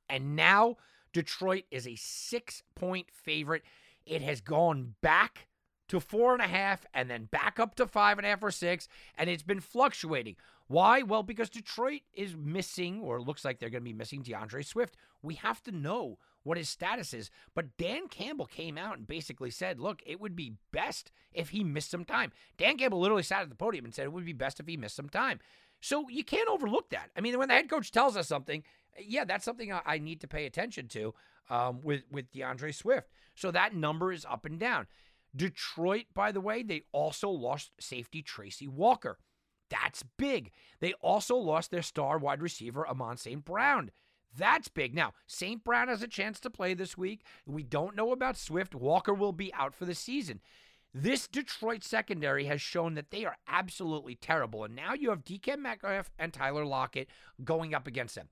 [0.08, 0.76] and now
[1.12, 3.62] Detroit is a six point favorite.
[4.06, 5.46] It has gone back
[5.88, 8.50] to four and a half, and then back up to five and a half or
[8.50, 10.36] six, and it's been fluctuating.
[10.66, 11.02] Why?
[11.02, 14.96] Well, because Detroit is missing, or looks like they're going to be missing D'Andre Swift.
[15.22, 17.30] We have to know what his status is.
[17.54, 21.64] But Dan Campbell came out and basically said, look, it would be best if he
[21.64, 22.30] missed some time.
[22.56, 24.76] Dan Campbell literally sat at the podium and said it would be best if he
[24.76, 25.40] missed some time.
[25.80, 27.10] So you can't overlook that.
[27.16, 28.62] I mean, when the head coach tells us something,
[28.98, 31.14] yeah, that's something I need to pay attention to
[31.50, 33.08] um, with with D'Andre Swift.
[33.34, 34.86] So that number is up and down.
[35.34, 39.18] Detroit, by the way, they also lost safety Tracy Walker.
[39.68, 40.52] That's big.
[40.80, 43.44] They also lost their star wide receiver Amon St.
[43.44, 43.90] Brown.
[44.36, 44.94] That's big.
[44.94, 45.62] Now, St.
[45.62, 47.22] Brown has a chance to play this week.
[47.46, 48.74] We don't know about Swift.
[48.74, 50.40] Walker will be out for the season.
[50.92, 54.64] This Detroit secondary has shown that they are absolutely terrible.
[54.64, 57.08] And now you have DK Metcalf and Tyler Lockett
[57.42, 58.28] going up against them.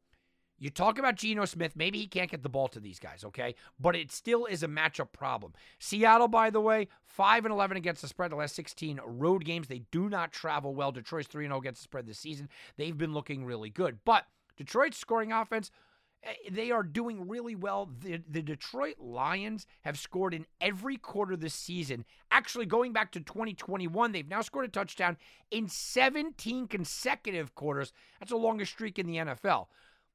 [0.63, 3.57] You talk about Geno Smith, maybe he can't get the ball to these guys, okay?
[3.81, 5.55] But it still is a matchup problem.
[5.81, 9.67] Seattle, by the way, 5 and 11 against the spread the last 16 road games.
[9.67, 10.93] They do not travel well.
[10.93, 12.49] Detroit's 3 0 against the spread this season.
[12.77, 13.99] They've been looking really good.
[14.05, 15.73] But Detroit's scoring offense,
[16.25, 17.91] Eh, they are doing really well.
[18.01, 22.05] The, the Detroit Lions have scored in every quarter this season.
[22.31, 25.17] Actually, going back to 2021, they've now scored a touchdown
[25.51, 27.93] in 17 consecutive quarters.
[28.21, 29.67] That's the longest streak in the NFL.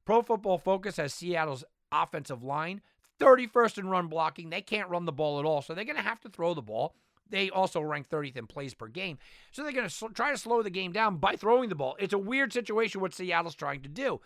[0.05, 2.81] Pro Football Focus has Seattle's offensive line
[3.19, 4.49] 31st in run blocking.
[4.49, 6.61] They can't run the ball at all, so they're going to have to throw the
[6.61, 6.95] ball.
[7.29, 9.17] They also rank 30th in plays per game.
[9.51, 11.97] So they're going to sl- try to slow the game down by throwing the ball.
[11.99, 14.21] It's a weird situation what Seattle's trying to do.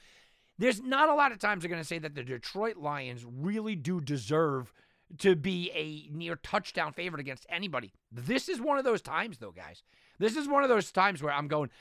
[0.62, 3.76] There's not a lot of times they're going to say that the Detroit Lions really
[3.76, 4.72] do deserve
[5.18, 7.92] to be a near touchdown favorite against anybody.
[8.12, 9.82] This is one of those times, though, guys.
[10.20, 11.72] This is one of those times where I'm going,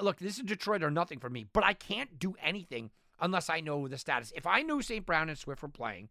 [0.00, 3.58] look, this is Detroit or nothing for me, but I can't do anything unless I
[3.58, 4.32] know the status.
[4.36, 5.04] If I knew St.
[5.04, 6.08] Brown and Swift were playing,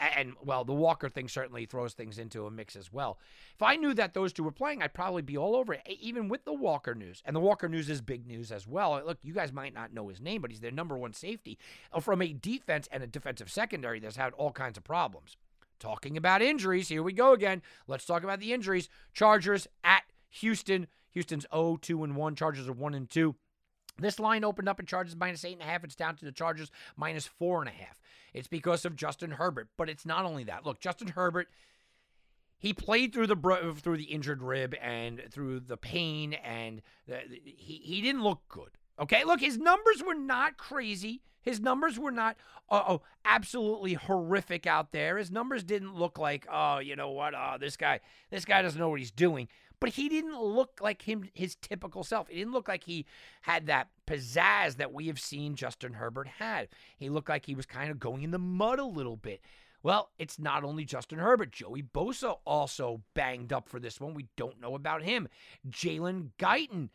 [0.00, 3.18] and well, the Walker thing certainly throws things into a mix as well.
[3.54, 6.28] If I knew that those two were playing, I'd probably be all over it, even
[6.28, 7.22] with the Walker news.
[7.24, 9.00] And the Walker news is big news as well.
[9.04, 11.58] Look, you guys might not know his name, but he's their number one safety
[11.92, 15.36] uh, from a defense and a defensive secondary that's had all kinds of problems.
[15.78, 17.62] Talking about injuries, here we go again.
[17.86, 18.88] Let's talk about the injuries.
[19.12, 20.88] Chargers at Houston.
[21.12, 22.34] Houston's 0 2 and 1.
[22.34, 23.34] Chargers are 1 and 2.
[23.98, 25.84] This line opened up at Chargers minus eight and a half.
[25.84, 28.00] It's down to the Chargers minus four and a half.
[28.32, 30.64] It's because of Justin Herbert, but it's not only that.
[30.64, 31.48] Look, Justin Herbert,
[32.58, 38.00] he played through the through the injured rib and through the pain, and he he
[38.00, 38.70] didn't look good.
[39.00, 41.22] Okay, look, his numbers were not crazy.
[41.40, 42.36] His numbers were not
[42.68, 45.16] uh, oh absolutely horrific out there.
[45.16, 48.78] His numbers didn't look like oh you know what oh this guy this guy doesn't
[48.78, 49.48] know what he's doing
[49.80, 52.28] but he didn't look like him his typical self.
[52.28, 53.06] He didn't look like he
[53.42, 56.68] had that pizzazz that we have seen Justin Herbert had.
[56.96, 59.40] He looked like he was kind of going in the mud a little bit.
[59.82, 61.52] Well, it's not only Justin Herbert.
[61.52, 64.14] Joey Bosa also banged up for this one.
[64.14, 65.28] We don't know about him.
[65.70, 66.88] Jalen Guyton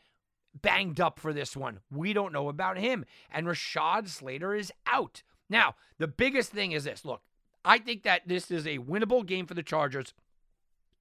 [0.61, 1.79] banged up for this one.
[1.91, 3.05] We don't know about him.
[3.31, 5.23] And Rashawn Slater is out.
[5.49, 7.21] Now, the biggest thing is this look,
[7.65, 10.13] I think that this is a winnable game for the Chargers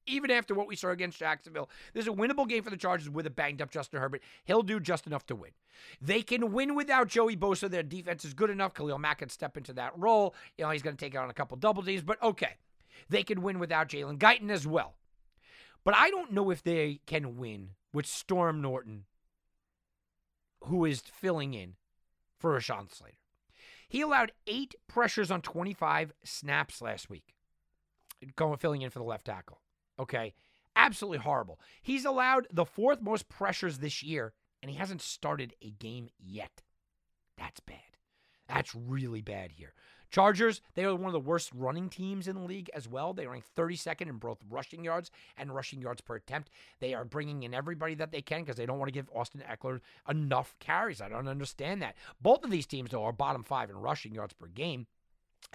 [0.06, 1.70] even after what we saw against Jacksonville.
[1.92, 4.22] There's a winnable game for the Chargers with a banged up Justin Herbert.
[4.44, 5.50] He'll do just enough to win.
[6.00, 7.70] They can win without Joey Bosa.
[7.70, 8.74] Their defense is good enough.
[8.74, 10.34] Khalil Mack can step into that role.
[10.58, 12.56] You know, he's going to take on a couple double D's, but okay.
[13.08, 14.94] They can win without Jalen Guyton as well.
[15.84, 19.04] But I don't know if they can win with Storm Norton,
[20.64, 21.74] who is filling in
[22.38, 23.16] for Rashawn Slater.
[23.88, 27.34] He allowed eight pressures on 25 snaps last week,
[28.36, 29.60] going filling in for the left tackle.
[29.98, 30.34] Okay.
[30.74, 31.60] Absolutely horrible.
[31.82, 36.62] He's allowed the fourth most pressures this year, and he hasn't started a game yet.
[37.36, 37.76] That's bad.
[38.48, 39.74] That's really bad here.
[40.12, 43.14] Chargers, they are one of the worst running teams in the league as well.
[43.14, 46.50] They rank 32nd in both rushing yards and rushing yards per attempt.
[46.80, 49.42] They are bringing in everybody that they can because they don't want to give Austin
[49.50, 51.00] Ekeler enough carries.
[51.00, 51.96] I don't understand that.
[52.20, 54.86] Both of these teams, though, are bottom five in rushing yards per game.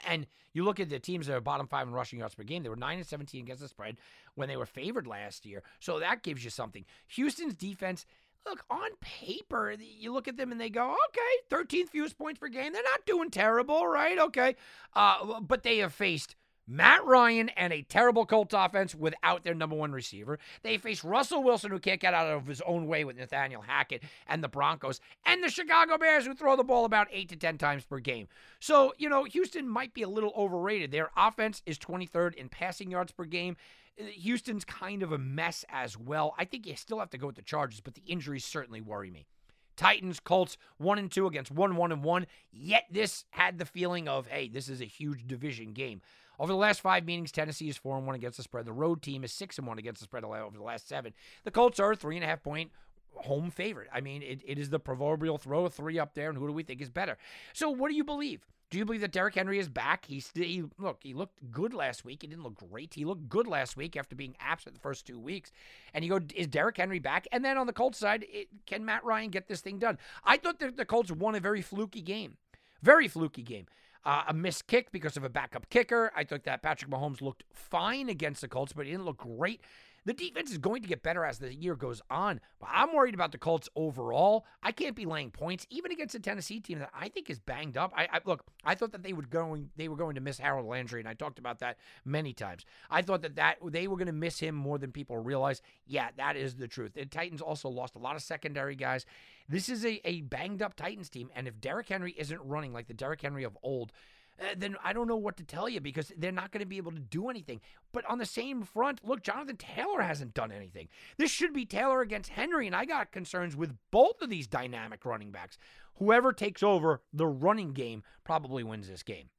[0.07, 2.63] And you look at the teams that are bottom five in rushing yards per game.
[2.63, 3.97] They were 9 and 17 against the spread
[4.33, 5.61] when they were favored last year.
[5.79, 6.83] So that gives you something.
[7.09, 8.05] Houston's defense,
[8.45, 12.47] look, on paper, you look at them and they go, okay, 13th fewest points per
[12.47, 12.73] game.
[12.73, 14.17] They're not doing terrible, right?
[14.17, 14.55] Okay.
[14.93, 16.35] Uh, but they have faced
[16.69, 20.37] Matt Ryan and a terrible Colts offense without their number one receiver.
[20.63, 24.03] They face Russell Wilson, who can't get out of his own way with Nathaniel Hackett
[24.27, 27.57] and the Broncos, and the Chicago Bears, who throw the ball about eight to 10
[27.57, 28.27] times per game.
[28.59, 30.91] So, you know, Houston might be a little overrated.
[30.91, 33.55] Their offense is 23rd in passing yards per game.
[33.97, 36.35] Houston's kind of a mess as well.
[36.37, 39.09] I think you still have to go with the Chargers, but the injuries certainly worry
[39.09, 39.27] me.
[39.75, 42.25] Titans, Colts, one and two against one, one and one.
[42.51, 46.01] Yet this had the feeling of, hey, this is a huge division game.
[46.39, 48.65] Over the last five meetings, Tennessee is four and one against the spread.
[48.65, 51.13] The road team is six and one against the spread over the last seven.
[51.43, 52.71] The Colts are three and a half point
[53.15, 53.87] home favorite.
[53.91, 56.53] I mean, it, it is the proverbial throw a three up there, and who do
[56.53, 57.17] we think is better?
[57.53, 58.45] So, what do you believe?
[58.69, 60.05] Do you believe that Derrick Henry is back?
[60.05, 62.21] He's he look, he looked good last week.
[62.21, 62.93] He didn't look great.
[62.93, 65.51] He looked good last week after being absent the first two weeks.
[65.93, 67.27] And you go, is Derrick Henry back?
[67.31, 69.97] And then on the Colts side, it, can Matt Ryan get this thing done?
[70.23, 72.37] I thought that the Colts won a very fluky game,
[72.81, 73.67] very fluky game.
[74.03, 76.11] Uh, a missed kick because of a backup kicker.
[76.15, 79.61] I thought that Patrick Mahomes looked fine against the Colts, but he didn't look great.
[80.07, 83.13] The defense is going to get better as the year goes on, but I'm worried
[83.13, 84.45] about the Colts overall.
[84.63, 87.75] I can't be laying points even against a Tennessee team that I think is banged
[87.75, 87.91] up.
[87.93, 90.65] I, I look, I thought that they would going they were going to miss Harold
[90.65, 92.63] Landry, and I talked about that many times.
[92.89, 95.61] I thought that that they were going to miss him more than people realize.
[95.85, 96.93] Yeah, that is the truth.
[96.93, 99.05] The Titans also lost a lot of secondary guys.
[99.49, 102.87] This is a, a banged up Titans team, and if Derrick Henry isn't running like
[102.87, 103.91] the Derrick Henry of old,
[104.39, 106.77] uh, then I don't know what to tell you because they're not going to be
[106.77, 107.61] able to do anything.
[107.91, 110.87] But on the same front, look, Jonathan Taylor hasn't done anything.
[111.17, 115.05] This should be Taylor against Henry, and I got concerns with both of these dynamic
[115.05, 115.57] running backs.
[115.95, 119.29] Whoever takes over the running game probably wins this game.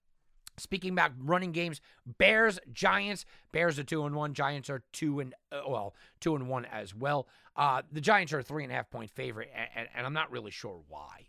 [0.58, 3.24] Speaking about running games, Bears, Giants.
[3.52, 4.34] Bears are two and one.
[4.34, 7.28] Giants are two and uh, well, two and one as well.
[7.54, 10.32] Uh, the Giants are a three and a half point favorite, and, and I'm not
[10.32, 11.28] really sure why.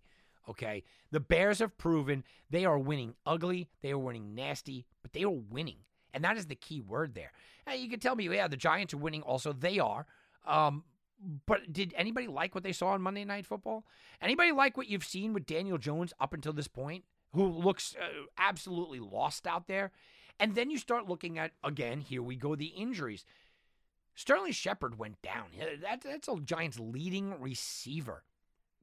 [0.49, 5.23] Okay, the Bears have proven they are winning ugly, they are winning nasty, but they
[5.23, 5.77] are winning,
[6.13, 7.31] and that is the key word there.
[7.67, 9.21] Now, you can tell me, yeah, the Giants are winning.
[9.21, 10.07] Also, they are.
[10.47, 10.83] Um,
[11.45, 13.85] but did anybody like what they saw on Monday Night Football?
[14.21, 17.03] Anybody like what you've seen with Daniel Jones up until this point?
[17.33, 19.91] who looks uh, absolutely lost out there.
[20.39, 23.25] And then you start looking at, again, here we go, the injuries.
[24.15, 25.47] Sterling Shepard went down.
[25.81, 28.23] That, that's a Giants' leading receiver.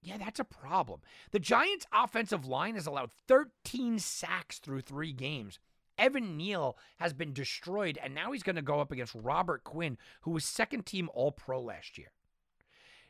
[0.07, 1.01] Yeah, that's a problem.
[1.33, 5.59] The Giants' offensive line has allowed 13 sacks through three games.
[5.99, 9.99] Evan Neal has been destroyed, and now he's going to go up against Robert Quinn,
[10.21, 12.12] who was second team All Pro last year.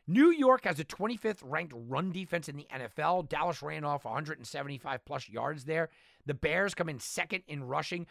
[0.07, 3.29] New York has a 25th ranked run defense in the NFL.
[3.29, 5.89] Dallas ran off 175 plus yards there.
[6.25, 8.07] The Bears come in second in rushing.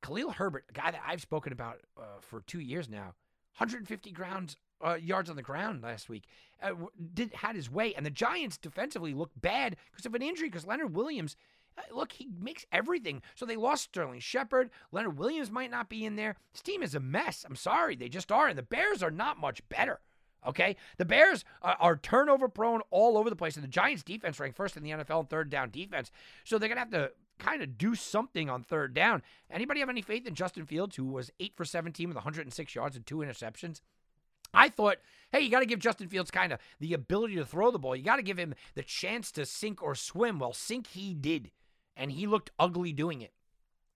[0.00, 3.12] Khalil Herbert, a guy that I've spoken about uh, for two years now,
[3.58, 6.24] 150 grounds uh, yards on the ground last week,
[6.62, 6.72] uh,
[7.14, 10.48] did had his way, and the Giants defensively looked bad because of an injury.
[10.48, 11.36] Because Leonard Williams,
[11.78, 13.22] uh, look, he makes everything.
[13.34, 14.70] So they lost Sterling Shepard.
[14.92, 16.36] Leonard Williams might not be in there.
[16.52, 17.44] This team is a mess.
[17.46, 20.00] I'm sorry, they just are, and the Bears are not much better.
[20.46, 24.40] Okay, the Bears are, are, turnover prone all over the place, and the Giants' defense
[24.40, 26.10] ranked first in the NFL in third down defense.
[26.44, 29.22] So they're gonna have to kind of do something on third down.
[29.50, 32.96] Anybody have any faith in Justin Fields, who was eight for 17 with 106 yards
[32.96, 33.80] and two interceptions?
[34.52, 34.98] I thought,
[35.32, 37.94] hey, you got to give Justin Fields kind of the ability to throw the ball.
[37.94, 40.38] You got to give him the chance to sink or swim.
[40.38, 41.50] Well, sink he did,
[41.96, 43.32] and he looked ugly doing it.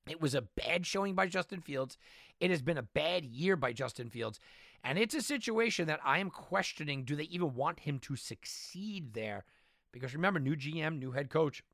[0.09, 1.97] It was a bad showing by Justin Fields.
[2.41, 4.39] It has been a bad year by Justin Fields.
[4.83, 9.15] And it's a situation that I am questioning do they even want him to succeed
[9.15, 9.45] there?
[9.93, 11.65] Because remember, new GM, new head coach.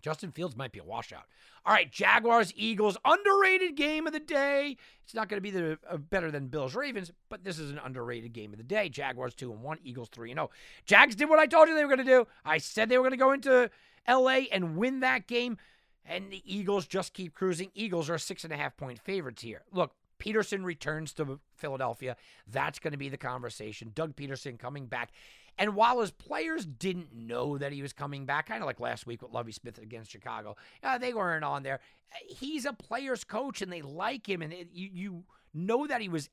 [0.00, 1.24] Justin Fields might be a washout.
[1.66, 4.76] All right, Jaguars, Eagles, underrated game of the day.
[5.04, 7.80] It's not going to be the uh, better than Bills, Ravens, but this is an
[7.84, 8.88] underrated game of the day.
[8.88, 10.50] Jaguars two and one, Eagles three and zero.
[10.50, 10.56] Oh.
[10.86, 12.26] Jags did what I told you they were going to do.
[12.44, 13.70] I said they were going to go into
[14.06, 14.48] L.A.
[14.50, 15.58] and win that game,
[16.06, 17.70] and the Eagles just keep cruising.
[17.74, 19.62] Eagles are six and a half point favorites here.
[19.72, 22.16] Look, Pederson returns to Philadelphia.
[22.46, 23.92] That's going to be the conversation.
[23.94, 25.10] Doug Pederson coming back.
[25.58, 29.06] And while his players didn't know that he was coming back, kind of like last
[29.06, 31.80] week with Lovie Smith against Chicago, uh, they weren't on there.
[32.26, 34.40] He's a player's coach and they like him.
[34.40, 36.30] And it, you, you know that he was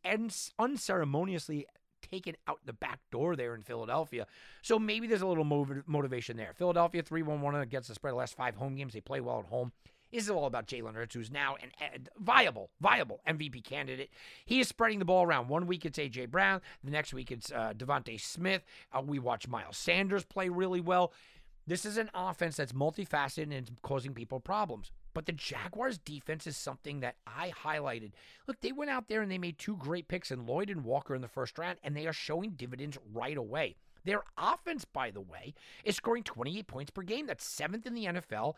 [0.59, 1.65] unceremoniously
[2.01, 4.27] taken out the back door there in Philadelphia.
[4.61, 5.43] So maybe there's a little
[5.87, 6.53] motivation there.
[6.55, 8.93] Philadelphia 3 1 1 against the spread the last five home games.
[8.93, 9.71] They play well at home.
[10.11, 14.09] This is all about Jalen Hurts, who's now a viable, viable MVP candidate.
[14.45, 15.49] He is spreading the ball around.
[15.49, 16.27] One week it's A.J.
[16.27, 16.61] Brown.
[16.83, 18.63] The next week it's uh, DeVonta Smith.
[18.93, 21.11] Uh, we watch Miles Sanders play really well.
[21.67, 24.91] This is an offense that's multifaceted and causing people problems.
[25.15, 28.11] But the Jaguars' defense is something that I highlighted.
[28.47, 31.15] Look, they went out there and they made two great picks in Lloyd and Walker
[31.15, 33.77] in the first round, and they are showing dividends right away.
[34.03, 37.25] Their offense, by the way, is scoring 28 points per game.
[37.25, 38.53] That's seventh in the NFL.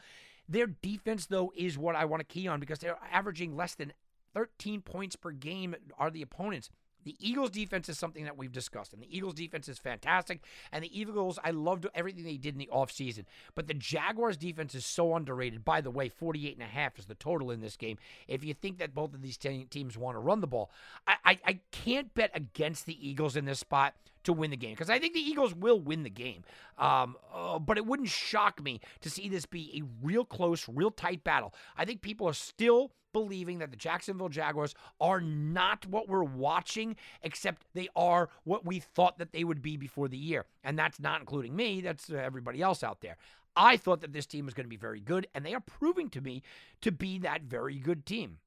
[0.49, 3.93] Their defense, though, is what I want to key on because they're averaging less than
[4.33, 6.69] 13 points per game are the opponents.
[7.07, 10.43] The Eagles defense is something that we've discussed, and the Eagles defense is fantastic.
[10.73, 13.23] And the Eagles, I loved everything they did in the offseason.
[13.55, 15.63] But the Jaguars defense is so underrated.
[15.63, 17.97] By the way, 48 and a half is the total in this game.
[18.27, 20.69] If you think that both of these teams want to run the ball,
[21.07, 23.93] I, I, I can't bet against the Eagles in this spot
[24.27, 26.43] to win the game because I think the Eagles will win the game.
[26.77, 30.91] Um, uh, but it wouldn't shock me to see this be a real close, real
[30.91, 31.53] tight battle.
[31.77, 36.97] I think people are still believing that the Jacksonville Jaguars are not what we're watching,
[37.23, 40.45] except they are what we thought that they would be before the year.
[40.63, 43.15] And that's not including me, that's uh, everybody else out there.
[43.55, 46.09] I thought that this team was going to be very good, and they are proving
[46.09, 46.43] to me
[46.81, 48.39] to be that very good team.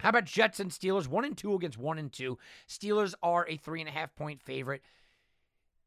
[0.00, 1.06] How about Jets and Steelers?
[1.06, 2.38] One and two against one and two.
[2.66, 4.82] Steelers are a three and a half point favorite.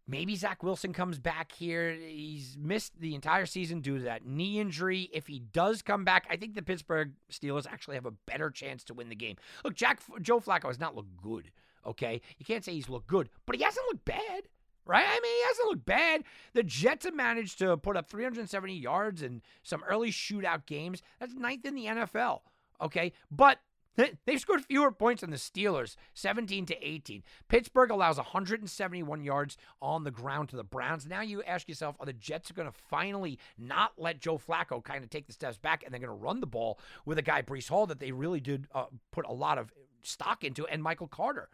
[0.06, 1.94] Maybe Zach Wilson comes back here.
[1.94, 5.10] He's missed the entire season due to that knee injury.
[5.14, 8.84] If he does come back, I think the Pittsburgh Steelers actually have a better chance
[8.86, 9.38] to win the game.
[9.64, 11.52] Look, Jack Joe Flacco has not looked good.
[11.86, 14.44] Okay, you can't say he's looked good, but he hasn't looked bad,
[14.86, 15.06] right?
[15.06, 16.24] I mean, he hasn't looked bad.
[16.54, 21.02] The Jets have managed to put up 370 yards in some early shootout games.
[21.20, 22.40] That's ninth in the NFL.
[22.82, 23.60] Okay, but
[23.96, 27.24] They've scored fewer points than the Steelers, 17 to 18.
[27.48, 31.06] Pittsburgh allows 171 yards on the ground to the Browns.
[31.06, 35.04] Now you ask yourself, are the Jets going to finally not let Joe Flacco kind
[35.04, 37.42] of take the steps back and they're going to run the ball with a guy,
[37.42, 39.72] Breece Hall, that they really did uh, put a lot of
[40.02, 41.50] stock into, and Michael Carter?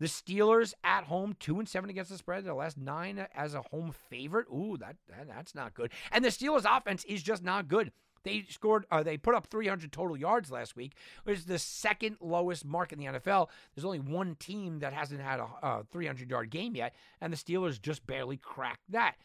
[0.00, 2.44] The Steelers at home, two and seven against the spread.
[2.44, 4.46] Their last nine as a home favorite.
[4.52, 5.92] Ooh, that, that that's not good.
[6.10, 7.92] And the Steelers' offense is just not good.
[8.24, 10.94] They scored, uh, they put up 300 total yards last week,
[11.24, 13.48] which is the second lowest mark in the NFL.
[13.74, 17.80] There's only one team that hasn't had a 300 yard game yet, and the Steelers
[17.80, 19.16] just barely cracked that.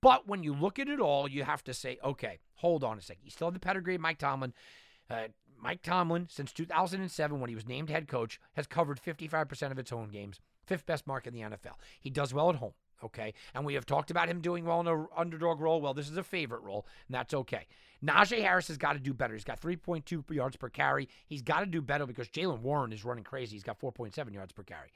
[0.00, 3.02] But when you look at it all, you have to say, okay, hold on a
[3.02, 3.22] second.
[3.24, 4.52] You still have the pedigree of Mike Tomlin.
[5.08, 5.28] Uh,
[5.58, 9.90] Mike Tomlin, since 2007, when he was named head coach, has covered 55% of its
[9.90, 11.74] home games, fifth best mark in the NFL.
[12.00, 12.72] He does well at home,
[13.04, 13.34] okay?
[13.54, 15.80] And we have talked about him doing well in an underdog role.
[15.80, 17.66] Well, this is a favorite role, and that's okay.
[18.04, 19.34] Najee Harris has got to do better.
[19.34, 21.08] He's got 3.2 yards per carry.
[21.26, 23.56] He's got to do better because Jaylen Warren is running crazy.
[23.56, 24.90] He's got 4.7 yards per carry.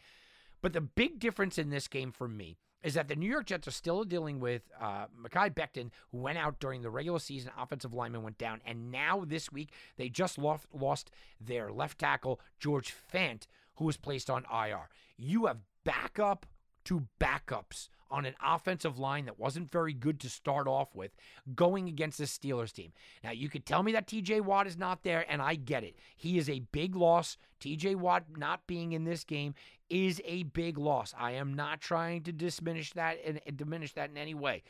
[0.62, 3.66] But the big difference in this game for me is that the New York Jets
[3.66, 7.50] are still dealing with uh, Mekhi Becton, who went out during the regular season.
[7.58, 12.40] Offensive lineman went down, and now this week they just lost, lost their left tackle
[12.58, 13.46] George Fant,
[13.76, 14.90] who was placed on IR.
[15.16, 16.46] You have backup
[16.84, 21.10] to backups on an offensive line that wasn't very good to start off with
[21.54, 22.92] going against the Steelers team.
[23.24, 25.96] Now, you could tell me that TJ Watt is not there, and I get it.
[26.16, 27.36] He is a big loss.
[27.60, 29.54] TJ Watt not being in this game
[29.90, 31.12] is a big loss.
[31.18, 34.62] I am not trying to diminish that and, diminish that in any way.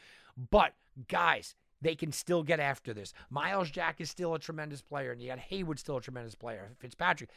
[0.51, 0.73] But
[1.09, 3.12] guys, they can still get after this.
[3.29, 6.71] Myles Jack is still a tremendous player, and you got Heyward still a tremendous player.
[6.79, 7.31] Fitzpatrick.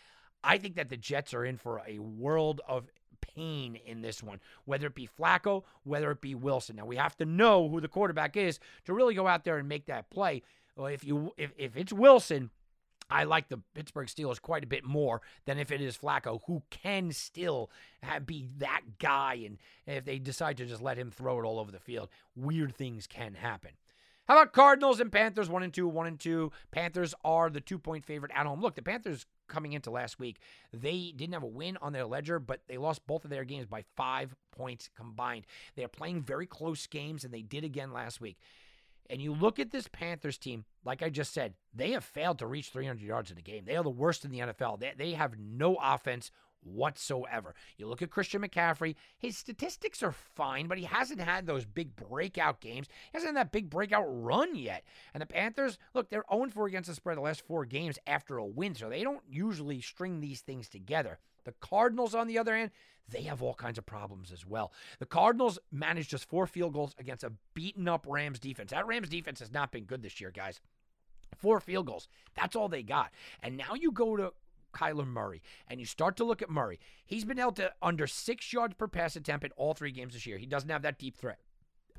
[0.43, 2.87] I think that the Jets are in for a world of
[3.21, 6.75] pain in this one, whether it be Flacco, whether it be Wilson.
[6.75, 9.67] Now we have to know who the quarterback is to really go out there and
[9.67, 10.43] make that play.
[10.75, 12.51] Well, if you if, if it's Wilson,
[13.09, 16.63] I like the Pittsburgh Steelers quite a bit more than if it is Flacco, who
[16.69, 17.71] can still
[18.03, 19.41] have, be that guy.
[19.45, 22.75] And if they decide to just let him throw it all over the field, weird
[22.75, 23.71] things can happen.
[24.27, 25.49] How about Cardinals and Panthers?
[25.49, 26.51] One and two, one and two.
[26.71, 28.61] Panthers are the two point favorite at home.
[28.61, 30.37] Look, the Panthers coming into last week,
[30.73, 33.65] they didn't have a win on their ledger, but they lost both of their games
[33.65, 35.45] by five points combined.
[35.75, 38.37] They're playing very close games, and they did again last week.
[39.09, 42.47] And you look at this Panthers team, like I just said, they have failed to
[42.47, 43.63] reach 300 yards in a game.
[43.65, 44.79] They are the worst in the NFL.
[44.79, 46.31] They, they have no offense
[46.67, 47.55] whatsoever.
[47.77, 51.95] You look at Christian McCaffrey, his statistics are fine, but he hasn't had those big
[51.95, 52.87] breakout games.
[52.87, 54.83] He hasn't had that big breakout run yet.
[55.13, 58.37] And the Panthers, look, they're 0 4 against the spread the last four games after
[58.37, 61.19] a win, so they don't usually string these things together.
[61.45, 62.71] The Cardinals, on the other hand,
[63.09, 64.73] they have all kinds of problems as well.
[64.99, 68.71] The Cardinals managed just four field goals against a beaten up Rams defense.
[68.71, 70.59] That Rams defense has not been good this year, guys.
[71.37, 72.07] Four field goals.
[72.35, 73.11] That's all they got.
[73.41, 74.33] And now you go to
[74.77, 78.51] Kyler Murray, and you start to look at Murray, he's been held to under six
[78.53, 80.37] yards per pass attempt in all three games this year.
[80.37, 81.39] He doesn't have that deep threat.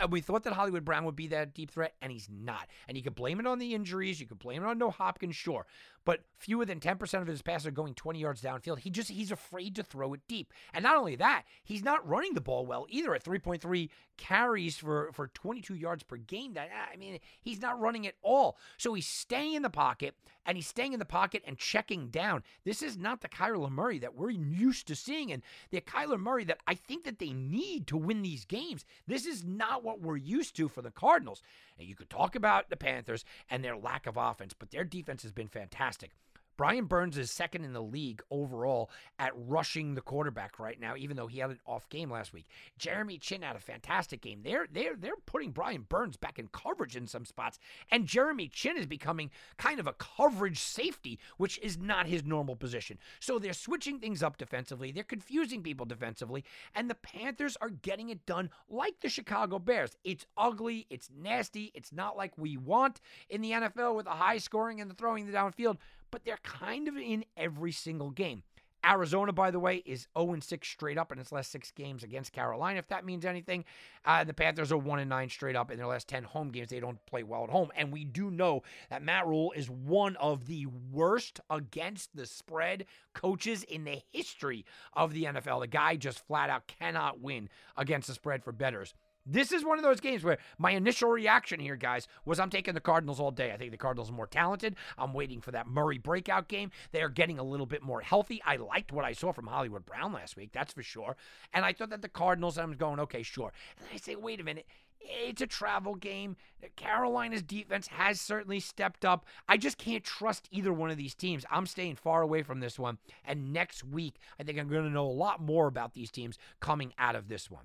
[0.01, 2.68] And we thought that Hollywood Brown would be that deep threat, and he's not.
[2.87, 4.20] And you could blame it on the injuries.
[4.20, 5.66] You could blame it on No Hopkins, sure.
[6.05, 8.79] But fewer than 10% of his passes are going 20 yards downfield.
[8.79, 10.53] He just he's afraid to throw it deep.
[10.72, 15.11] And not only that, he's not running the ball well either at 3.3 carries for,
[15.12, 16.53] for 22 yards per game.
[16.55, 18.59] That I mean, he's not running at all.
[18.77, 20.14] So he's staying in the pocket
[20.45, 22.43] and he's staying in the pocket and checking down.
[22.64, 26.45] This is not the Kyler Murray that we're used to seeing, and the Kyler Murray
[26.45, 28.85] that I think that they need to win these games.
[29.07, 31.43] This is not what we're used to for the Cardinals.
[31.79, 35.23] And you could talk about the Panthers and their lack of offense, but their defense
[35.23, 36.12] has been fantastic.
[36.59, 38.90] Brian Burns is second in the league overall
[39.20, 42.48] at rushing the quarterback right now, even though he had an off game last week.
[42.76, 44.40] Jeremy Chinn had a fantastic game.
[44.42, 47.61] They're they're they're putting Brian Burns back in coverage in some spots,
[47.92, 52.56] and Jeremy Chinn is becoming kind of a coverage safety, which is not his normal
[52.56, 52.98] position.
[53.20, 54.90] So they're switching things up defensively.
[54.90, 56.44] They're confusing people defensively,
[56.74, 59.96] and the Panthers are getting it done like the Chicago Bears.
[60.02, 63.00] It's ugly, it's nasty, it's not like we want
[63.30, 65.76] in the NFL with the high scoring and the throwing the downfield
[66.11, 68.42] but they're kind of in every single game.
[68.84, 72.32] Arizona, by the way, is 0 6 straight up in its last six games against
[72.32, 73.64] Carolina, if that means anything.
[74.04, 76.68] Uh, the Panthers are 1 9 straight up in their last 10 home games.
[76.68, 77.70] They don't play well at home.
[77.76, 82.86] And we do know that Matt Rhule is one of the worst against the spread
[83.14, 85.61] coaches in the history of the NFL.
[85.61, 88.94] The guy just flat out cannot win against the spread for betters.
[89.31, 92.72] This is one of those games where my initial reaction here, guys, was I'm taking
[92.72, 93.53] the Cardinals all day.
[93.53, 94.74] I think the Cardinals are more talented.
[94.97, 96.70] I'm waiting for that Murray breakout game.
[96.93, 98.41] They are getting a little bit more healthy.
[98.47, 101.16] I liked what I saw from Hollywood Brown last week, that's for sure.
[101.53, 103.53] And I thought that the Cardinals, I'm going, okay, sure.
[103.79, 104.66] And I say, wait a minute.
[105.01, 106.37] It's a travel game.
[106.76, 109.26] Carolina's defense has certainly stepped up.
[109.49, 111.45] I just can't trust either one of these teams.
[111.51, 112.99] I'm staying far away from this one.
[113.24, 116.39] And next week, I think I'm going to know a lot more about these teams
[116.61, 117.64] coming out of this one.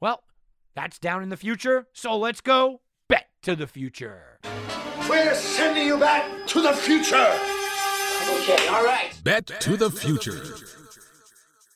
[0.00, 0.22] Well,
[0.74, 4.38] that's down in the future, so let's go bet to the future.
[5.08, 7.16] We're sending you back to the future.
[7.16, 9.12] Okay, all right.
[9.24, 10.42] Bet to the future.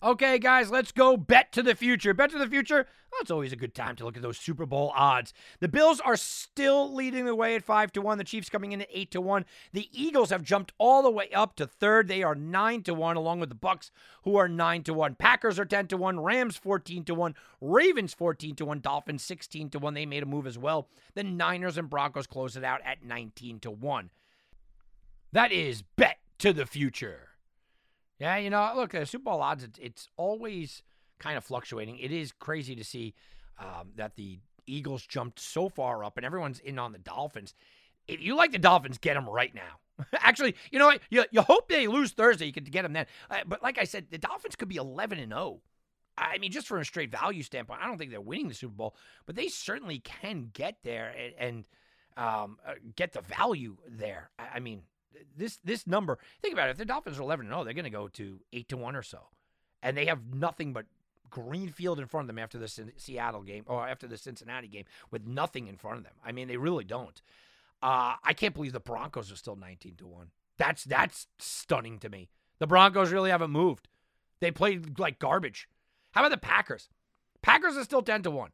[0.03, 2.13] Okay, guys, let's go bet to the future.
[2.13, 2.87] Bet to the future.
[3.15, 5.33] Well, it's always a good time to look at those Super Bowl odds.
[5.61, 8.19] The Bills are still leading the way at five to one.
[8.19, 9.45] The Chiefs coming in at eight to one.
[9.73, 12.09] The Eagles have jumped all the way up to third.
[12.09, 13.93] They are nine to one, along with the Bucks,
[14.25, 15.15] who are nine to one.
[15.15, 16.19] Packers are ten to one.
[16.19, 17.37] Rams fourteen to one.
[17.61, 18.81] Ravens fourteen to one.
[18.81, 19.95] Dolphins sixteen to one.
[19.95, 20.89] They made a move as well.
[21.15, 24.11] The Niners and Broncos close it out at nineteen to one.
[25.31, 27.29] That is bet to the future.
[28.19, 30.83] Yeah, you know, look, uh, Super Bowl odds, it's, it's always
[31.19, 31.99] kind of fluctuating.
[31.99, 33.15] It is crazy to see
[33.59, 37.55] um, that the Eagles jumped so far up and everyone's in on the Dolphins.
[38.07, 40.07] If you like the Dolphins, get them right now.
[40.15, 41.01] Actually, you know what?
[41.11, 42.47] You, you hope they lose Thursday.
[42.47, 43.07] You could get them then.
[43.31, 45.61] Uh, but like I said, the Dolphins could be 11 and 0.
[46.17, 48.75] I mean, just from a straight value standpoint, I don't think they're winning the Super
[48.75, 48.95] Bowl,
[49.27, 51.69] but they certainly can get there and, and
[52.17, 54.31] um, uh, get the value there.
[54.39, 54.83] I, I mean,
[55.37, 56.19] this this number.
[56.43, 56.73] Think about it.
[56.73, 58.97] If the Dolphins are 11 and 0, they're going to go to 8 to 1
[58.97, 59.19] or so.
[59.83, 60.87] And they have nothing but
[61.31, 64.85] green field in front of them after the Seattle game or after the Cincinnati game
[65.11, 66.15] with nothing in front of them.
[66.25, 67.21] I mean, they really don't.
[67.83, 70.29] Uh, I can't believe the Broncos are still 19 to 1.
[70.57, 72.31] That's that's stunning to me.
[72.59, 73.89] The Broncos really haven't moved.
[74.41, 75.69] They played like garbage.
[76.13, 76.89] How about the Packers?
[77.43, 78.51] Packers are still 10 to 1.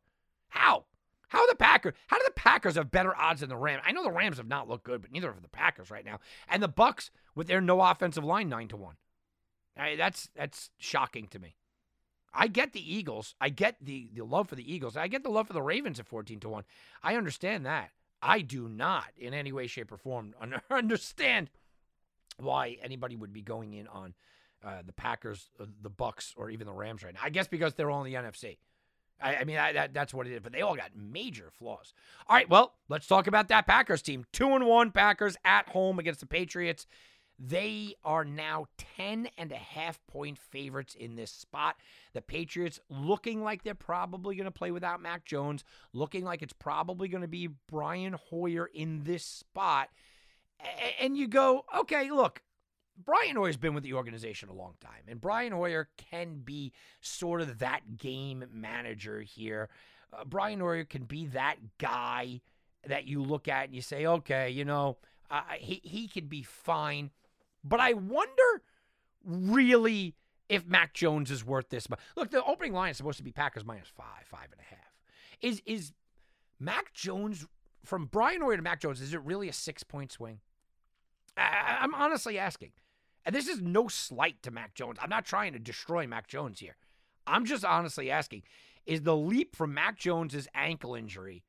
[0.49, 0.87] How?
[1.29, 1.95] How are the Packers?
[2.09, 3.83] How do the Packers have better odds than the Rams?
[3.87, 6.19] I know the Rams have not looked good, but neither have the Packers right now.
[6.49, 8.97] And the Bucks with their no offensive line nine to one.
[9.77, 11.55] I, that's that's shocking to me.
[12.33, 13.35] I get the Eagles.
[13.41, 14.97] I get the the love for the Eagles.
[14.97, 16.65] I get the love for the Ravens at fourteen to one.
[17.03, 17.91] I understand that.
[18.23, 20.35] I do not, in any way, shape, or form,
[20.71, 21.51] understand
[22.39, 24.15] why anybody would be going in on
[24.63, 27.21] uh, the Packers, uh, the Bucks, or even the Rams right now.
[27.23, 28.59] I guess because they're all in the NFC.
[29.23, 30.41] I, I mean, I, that, that's what it is.
[30.43, 31.93] But they all got major flaws.
[32.29, 34.25] All right, well, let's talk about that Packers team.
[34.33, 36.87] Two and one Packers at home against the Patriots.
[37.43, 38.67] They are now
[38.99, 41.77] 10 and a half point favorites in this spot.
[42.13, 45.65] The Patriots looking like they're probably going to play without Mac Jones,
[45.95, 49.89] looking like it's probably going to be Brian Hoyer in this spot.
[51.01, 52.43] And you go, okay, look,
[53.05, 57.41] Brian Hoyer's been with the organization a long time, and Brian Hoyer can be sort
[57.41, 59.69] of that game manager here.
[60.13, 62.41] Uh, Brian Hoyer can be that guy
[62.87, 64.99] that you look at and you say, okay, you know,
[65.31, 67.11] uh, he he can be fine,
[67.65, 68.63] but I wonder
[69.25, 70.15] really
[70.49, 72.01] if Mac Jones is worth this much.
[72.17, 74.79] Look, the opening line is supposed to be Packers minus five, five and a half.
[75.41, 75.93] Is is
[76.59, 77.47] Mac Jones
[77.85, 79.01] from Brian Hoyer to Mac Jones?
[79.01, 80.41] Is it really a six point swing?
[81.37, 82.73] I, I'm honestly asking.
[83.25, 84.99] And this is no slight to Mac Jones.
[85.01, 86.77] I'm not trying to destroy Mac Jones here.
[87.27, 88.43] I'm just honestly asking
[88.87, 91.45] is the leap from Mac Jones's ankle injury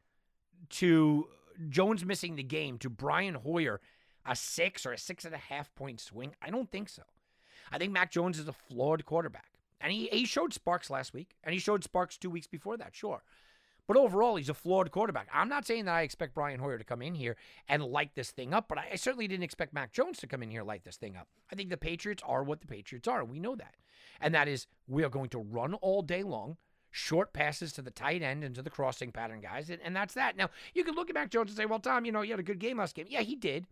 [0.70, 1.28] to
[1.70, 3.80] Jones missing the game to Brian Hoyer
[4.26, 6.36] a six or a six and a half point swing?
[6.42, 7.04] I don't think so.
[7.72, 9.52] I think Mac Jones is a flawed quarterback.
[9.80, 12.96] And he, he showed sparks last week, and he showed sparks two weeks before that,
[12.96, 13.24] sure.
[13.88, 15.28] But overall, he's a flawed quarterback.
[15.34, 17.36] I'm not saying that I expect Brian Hoyer to come in here
[17.68, 20.52] and light this thing up, but I, certainly didn't expect Mac Jones to come in
[20.52, 21.28] here and light this thing up.
[21.52, 23.26] I think the Patriots are what the Patriots are.
[23.26, 23.76] We know that.
[24.22, 26.58] And that is we are going to run all day long,
[26.92, 30.14] short passes to the tight end and to the crossing pattern guys, and, and that's
[30.14, 30.38] that.
[30.38, 32.40] Now, you can look at Mac Jones and say, well, Tom, you know, you had
[32.40, 33.08] a good game last game.
[33.10, 33.66] Yeah, he did.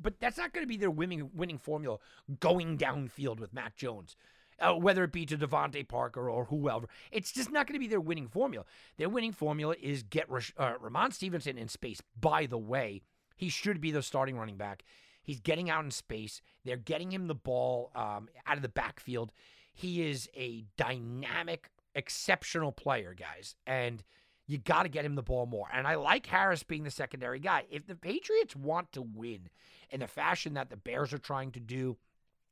[0.00, 1.98] But that's not going to be their winning winning formula
[2.40, 4.16] going downfield with Mac Jones
[4.60, 6.88] uh, whether it be to DeVante Parker or whoever.
[7.10, 8.64] It's just not going to be their winning formula.
[8.96, 12.00] Their winning formula is get Rash- uh, Ramon Stevenson in space.
[12.18, 13.02] By the way,
[13.36, 14.84] he should be the starting running back.
[15.22, 16.40] He's getting out in space.
[16.64, 19.32] They're getting him the ball um, out of the backfield.
[19.72, 23.56] He is a dynamic, exceptional player, guys.
[23.66, 24.02] And
[24.46, 25.68] you got to get him the ball more.
[25.72, 27.64] And I like Harris being the secondary guy.
[27.70, 29.48] If the Patriots want to win
[29.90, 31.96] in the fashion that the Bears are trying to do,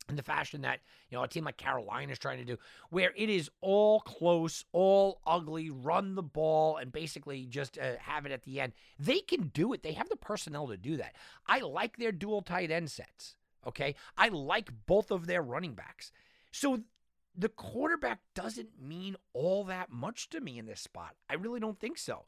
[0.09, 2.59] in the fashion that you know a team like Carolina is trying to do,
[2.91, 8.27] where it is all close, all ugly, run the ball, and basically just uh, have
[8.27, 8.73] it at the end.
[8.99, 9.83] They can do it.
[9.83, 11.15] They have the personnel to do that.
[11.47, 13.37] I like their dual tight end sets.
[13.67, 16.13] Okay, I like both of their running backs.
[16.53, 16.83] So
[17.37, 21.14] the quarterback doesn't mean all that much to me in this spot.
[21.28, 22.24] I really don't think so.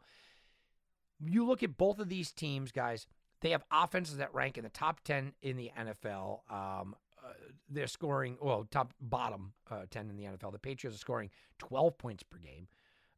[1.25, 3.07] You look at both of these teams, guys,
[3.41, 6.41] they have offenses that rank in the top 10 in the NFL.
[6.51, 7.33] Um, uh,
[7.69, 10.53] they're scoring, well, top bottom uh, 10 in the NFL.
[10.53, 12.69] The Patriots are scoring 12 points per game.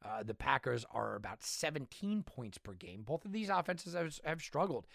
[0.05, 3.03] Uh, the Packers are about 17 points per game.
[3.03, 4.87] Both of these offenses have, have struggled.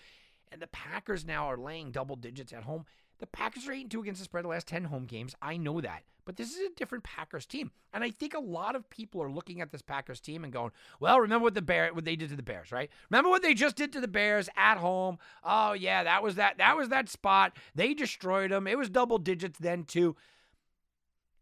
[0.51, 2.85] And the Packers now are laying double digits at home.
[3.23, 5.33] The Packers are 8 2 against the spread the last 10 home games.
[5.41, 6.03] I know that.
[6.25, 7.71] But this is a different Packers team.
[7.93, 10.71] And I think a lot of people are looking at this Packers team and going,
[10.99, 12.89] well, remember what the Bear what they did to the Bears, right?
[13.09, 15.19] Remember what they just did to the Bears at home?
[15.41, 17.55] Oh yeah, that was that that was that spot.
[17.73, 18.67] They destroyed them.
[18.67, 20.17] It was double digits then too.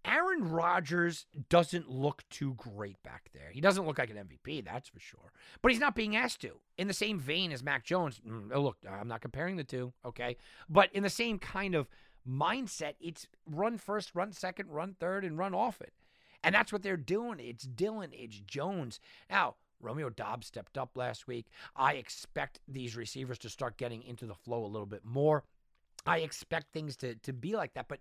[0.04, 3.50] Aaron Rodgers doesn't look too great back there.
[3.52, 5.32] He doesn't look like an MVP, that's for sure.
[5.62, 6.58] But he's not being asked to.
[6.78, 10.38] In the same vein as Mac Jones, mm, look, I'm not comparing the two, okay?
[10.68, 11.88] But in the same kind of
[12.28, 15.94] mindset, it's run first, run second, run third, and run off it.
[16.44, 17.40] And that's what they're doing.
[17.40, 19.00] It's Dillon, it's Jones.
[19.30, 21.48] Now, Romeo Doubs stepped up last week.
[21.76, 25.44] I expect these receivers to start getting into the flow a little bit more.
[26.06, 27.88] I expect things to, to be like that.
[27.88, 28.00] But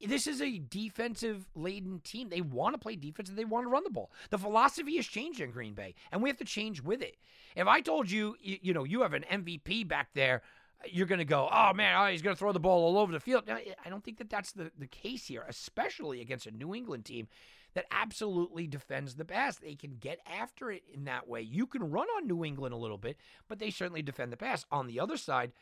[0.00, 2.28] this is a defensive laden team.
[2.28, 4.10] They want to play defense and they want to run the ball.
[4.30, 7.16] The philosophy has changed in Green Bay, and we have to change with it.
[7.56, 10.42] If I told you, you, you know, you have an MVP back there,
[10.90, 13.12] you're going to go, oh man, oh, he's going to throw the ball all over
[13.12, 13.46] the field.
[13.46, 17.04] Now, I don't think that that's the, the case here, especially against a New England
[17.04, 17.28] team
[17.74, 19.56] that absolutely defends the pass.
[19.56, 21.40] They can get after it in that way.
[21.40, 23.16] You can run on New England a little bit,
[23.48, 24.64] but they certainly defend the pass.
[24.70, 25.52] On the other side,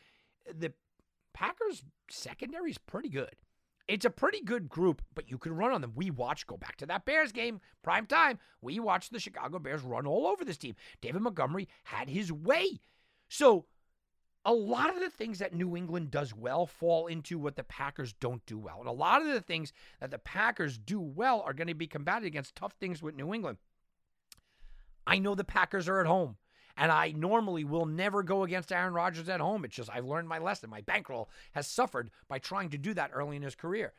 [0.51, 0.73] the
[1.33, 3.35] Packers secondary is pretty good.
[3.87, 5.91] It's a pretty good group, but you can run on them.
[5.95, 8.39] We watch, go back to that Bears game, prime time.
[8.61, 10.75] We watched the Chicago Bears run all over this team.
[11.01, 12.79] David Montgomery had his way.
[13.27, 13.65] So,
[14.45, 18.13] a lot of the things that New England does well fall into what the Packers
[18.13, 18.79] don't do well.
[18.79, 21.87] And a lot of the things that the Packers do well are going to be
[21.87, 23.57] combated against tough things with New England.
[25.07, 26.37] I know the Packers are at home.
[26.75, 29.63] And I normally will never go against Aaron Rodgers at home.
[29.63, 30.69] It's just I've learned my lesson.
[30.69, 33.93] My bankroll has suffered by trying to do that early in his career.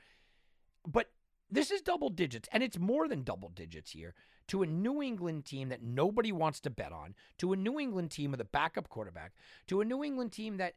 [0.87, 1.11] But
[1.51, 4.15] this is double digits, and it's more than double digits here
[4.49, 8.11] to a New England team that nobody wants to bet on, to a New England
[8.11, 9.33] team with a backup quarterback,
[9.69, 10.75] to a New England team that,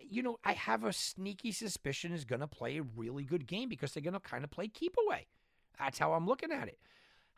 [0.00, 3.68] you know, I have a sneaky suspicion is going to play a really good game
[3.68, 5.26] because they're going to kind of play keep away.
[5.78, 6.78] That's how I'm looking at it.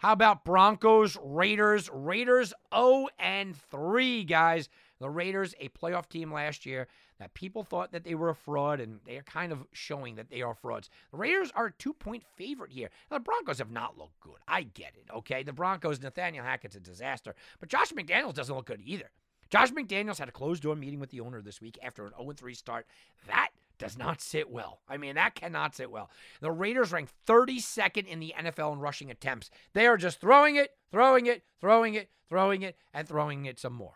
[0.03, 1.89] How about Broncos, Raiders?
[1.93, 4.69] Raiders 0 and 3, guys.
[4.99, 6.89] The Raiders, a playoff team last year
[7.21, 10.29] that people thought that they were a fraud, and they are kind of showing that
[10.29, 10.91] they are frauds.
[11.13, 12.91] The Raiders are a two point favorite here.
[13.13, 14.39] Now, the Broncos have not looked good.
[14.49, 15.45] I get it, okay?
[15.45, 19.13] The Broncos, Nathaniel Hackett's a disaster, but Josh McDaniels doesn't look good either.
[19.51, 22.33] Josh McDaniels had a closed door meeting with the owner this week after an 0
[22.33, 22.89] 3 start.
[23.29, 23.51] That
[23.83, 24.79] does not sit well.
[24.89, 26.09] I mean, that cannot sit well.
[26.41, 29.51] The Raiders rank 32nd in the NFL in rushing attempts.
[29.73, 33.73] They are just throwing it, throwing it, throwing it, throwing it, and throwing it some
[33.73, 33.95] more.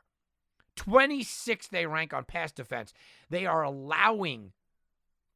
[0.76, 2.92] 26th they rank on pass defense.
[3.30, 4.54] They are allowing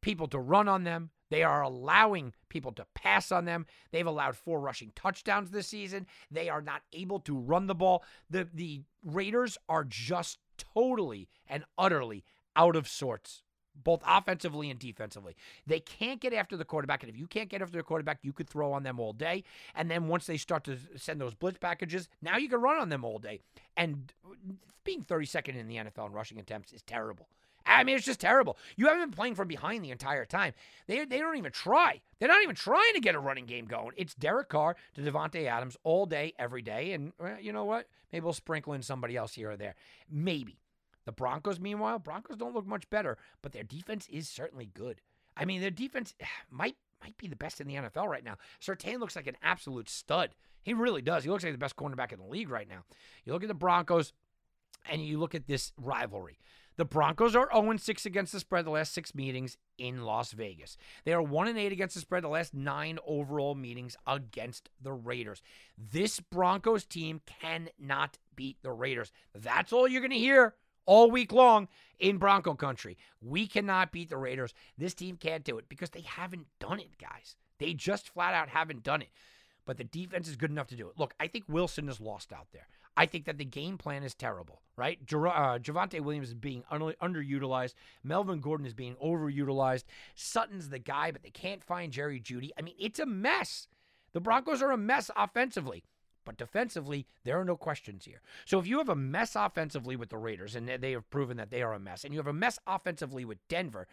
[0.01, 1.11] people to run on them.
[1.31, 3.67] They are allowing people to pass on them.
[3.93, 6.09] They've allowed four rushing touchdowns this season.
[6.29, 8.03] They are not able to run the ball.
[8.29, 12.25] The the Raiders are just totally and utterly
[12.57, 13.45] out of sorts
[13.83, 15.37] both offensively and defensively.
[15.67, 17.03] They can't get after the quarterback.
[17.03, 19.45] And if you can't get after the quarterback, you could throw on them all day.
[19.75, 22.89] And then once they start to send those blitz packages, now you can run on
[22.89, 23.41] them all day.
[23.77, 24.13] And
[24.85, 27.29] being 32nd in the NFL in rushing attempts is terrible.
[27.67, 28.57] I mean, it's just terrible.
[28.77, 30.55] You haven't been playing from behind the entire time.
[30.87, 32.01] They, they don't even try.
[32.19, 33.93] They're not even trying to get a running game going.
[33.97, 36.93] It's Derek Carr to Davante Adams all day, every day.
[36.93, 37.87] And well, you know what?
[38.13, 39.75] Maybe we'll sprinkle in somebody else here or there.
[40.11, 40.59] Maybe.
[41.05, 45.01] The Broncos, meanwhile, Broncos don't look much better, but their defense is certainly good.
[45.37, 46.15] I mean, their defense
[46.51, 48.37] might might be the best in the NFL right now.
[48.61, 50.35] Surtain looks like an absolute stud.
[50.63, 51.25] He really does.
[51.25, 52.85] He looks like the best cornerback in the league right now.
[53.25, 54.13] You look at the Broncos
[54.91, 56.39] and you look at this rivalry.
[56.77, 60.79] The Broncos are 0 6 against the spread the last six meetings in Las Vegas.
[61.05, 65.43] They are 1 8 against the spread the last nine overall meetings against the Raiders.
[65.77, 69.13] This Broncos team cannot beat the Raiders.
[69.35, 70.55] That's all you're going to hear
[70.91, 71.69] all week long
[72.01, 72.99] in Bronco country.
[73.23, 74.53] We cannot beat the Raiders.
[74.77, 77.37] This team can't do it because they haven't done it, guys.
[77.61, 79.11] They just flat out haven't done it.
[79.67, 80.99] But the defense is good enough to do it.
[80.99, 82.67] Look, I think Wilson is lost out there.
[82.97, 84.99] I think that the game plan is terrible, right?
[85.01, 87.75] uh, Javonte Williams is being un- underutilized.
[88.03, 89.85] Melvin Gordon is being overutilized.
[90.17, 92.51] Sutton's the guy, but they can't find Jerry Jeudy.
[92.59, 93.69] I mean, it's a mess.
[94.13, 95.85] The Broncos are a mess offensively.
[96.25, 98.21] But defensively, there are no questions here.
[98.45, 101.51] So if you have a mess offensively with the Raiders, and they have proven that
[101.51, 103.87] they are a mess, and you have a mess offensively with Denver,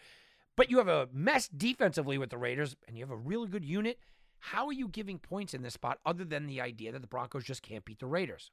[0.55, 3.63] but you have a mess defensively with the Raiders, and you have a really good
[3.65, 3.99] unit,
[4.39, 7.43] How are you giving points in this spot other than the idea that the Broncos
[7.43, 8.51] just can't beat the Raiders?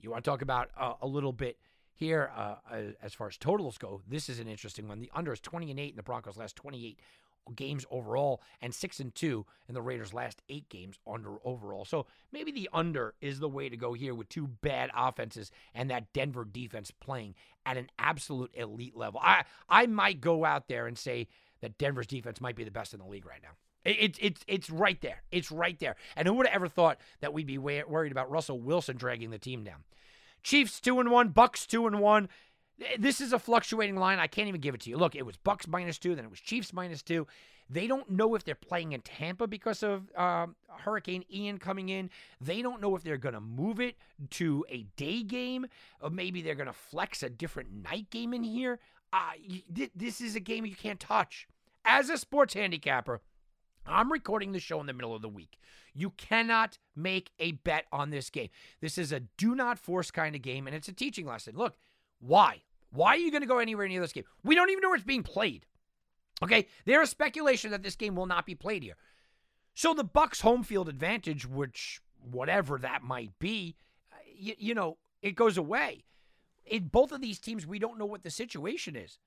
[0.00, 1.58] You want to talk about uh, a little bit
[1.94, 2.56] here uh,
[3.02, 4.02] as far as totals go?
[4.06, 4.98] This is an interesting one.
[4.98, 6.98] The under is 20 and 8 in the Broncos' last 28
[7.54, 11.84] games overall and 6 and 2 in the Raiders' last 8 games under overall.
[11.84, 15.90] So maybe the under is the way to go here with two bad offenses and
[15.90, 17.34] that Denver defense playing
[17.66, 19.20] at an absolute elite level.
[19.22, 21.28] I I might go out there and say
[21.60, 23.56] that Denver's defense might be the best in the league right now.
[23.84, 25.22] It's it's it's right there.
[25.32, 25.96] It's right there.
[26.16, 29.38] And who would have ever thought that we'd be worried about Russell Wilson dragging the
[29.38, 29.84] team down?
[30.42, 32.28] Chiefs two and one, Bucks two and one.
[32.98, 34.18] This is a fluctuating line.
[34.18, 34.96] I can't even give it to you.
[34.96, 37.26] Look, it was Bucks minus two, then it was Chiefs minus two.
[37.70, 42.10] They don't know if they're playing in Tampa because of um, Hurricane Ian coming in.
[42.40, 43.96] They don't know if they're going to move it
[44.30, 45.66] to a day game,
[46.00, 48.78] or maybe they're going to flex a different night game in here.
[49.12, 49.32] Uh,
[49.94, 51.46] this is a game you can't touch.
[51.84, 53.20] As a sports handicapper,
[53.86, 55.58] I'm recording the show in the middle of the week.
[55.94, 58.48] You cannot make a bet on this game.
[58.80, 61.56] This is a do not force kind of game, and it's a teaching lesson.
[61.56, 61.76] Look,
[62.22, 62.62] why?
[62.90, 64.24] Why are you going to go anywhere near this game?
[64.44, 65.66] We don't even know where it's being played.
[66.42, 68.96] Okay, there is speculation that this game will not be played here.
[69.74, 72.00] So the Bucks' home field advantage, which
[72.30, 73.76] whatever that might be,
[74.34, 76.04] you, you know, it goes away.
[76.66, 79.18] In both of these teams, we don't know what the situation is.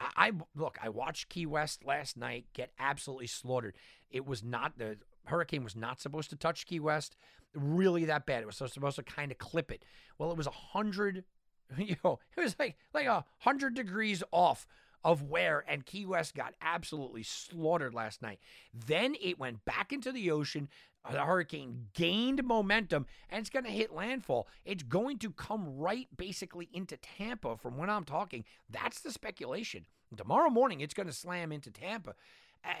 [0.00, 0.78] I, I look.
[0.82, 3.76] I watched Key West last night get absolutely slaughtered.
[4.10, 7.16] It was not the hurricane was not supposed to touch Key West
[7.54, 8.42] really that bad.
[8.42, 9.84] It was supposed to kind of clip it.
[10.18, 11.24] Well, it was a hundred.
[11.76, 14.66] You know, it was like like a hundred degrees off
[15.04, 18.40] of where and Key West got absolutely slaughtered last night.
[18.74, 20.68] Then it went back into the ocean.
[21.10, 24.48] The hurricane gained momentum and it's going to hit landfall.
[24.64, 28.44] It's going to come right basically into Tampa from when I'm talking.
[28.68, 29.86] That's the speculation.
[30.16, 32.14] Tomorrow morning, it's going to slam into Tampa.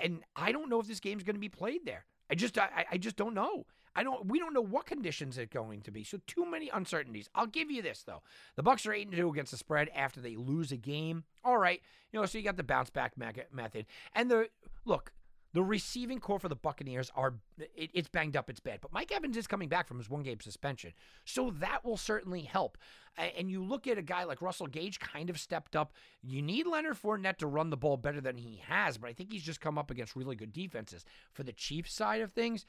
[0.02, 2.04] And I don't know if this game's going to be played there.
[2.30, 3.64] I just I, I just don't know.
[3.98, 6.04] I don't we don't know what conditions it's going to be.
[6.04, 7.28] So too many uncertainties.
[7.34, 8.22] I'll give you this though.
[8.54, 11.24] The Bucks are 8 and 2 against the spread after they lose a game.
[11.44, 11.82] All right.
[12.12, 13.86] You know, so you got the bounce back method.
[14.14, 14.50] And the
[14.84, 15.10] look,
[15.52, 17.34] the receiving corps for the Buccaneers are
[17.74, 18.78] it, it's banged up, it's bad.
[18.80, 20.92] But Mike Evans is coming back from his one game suspension.
[21.24, 22.78] So that will certainly help.
[23.16, 25.92] And you look at a guy like Russell Gage kind of stepped up.
[26.22, 29.32] You need Leonard Fournette to run the ball better than he has, but I think
[29.32, 31.04] he's just come up against really good defenses.
[31.32, 32.64] For the Chiefs side of things,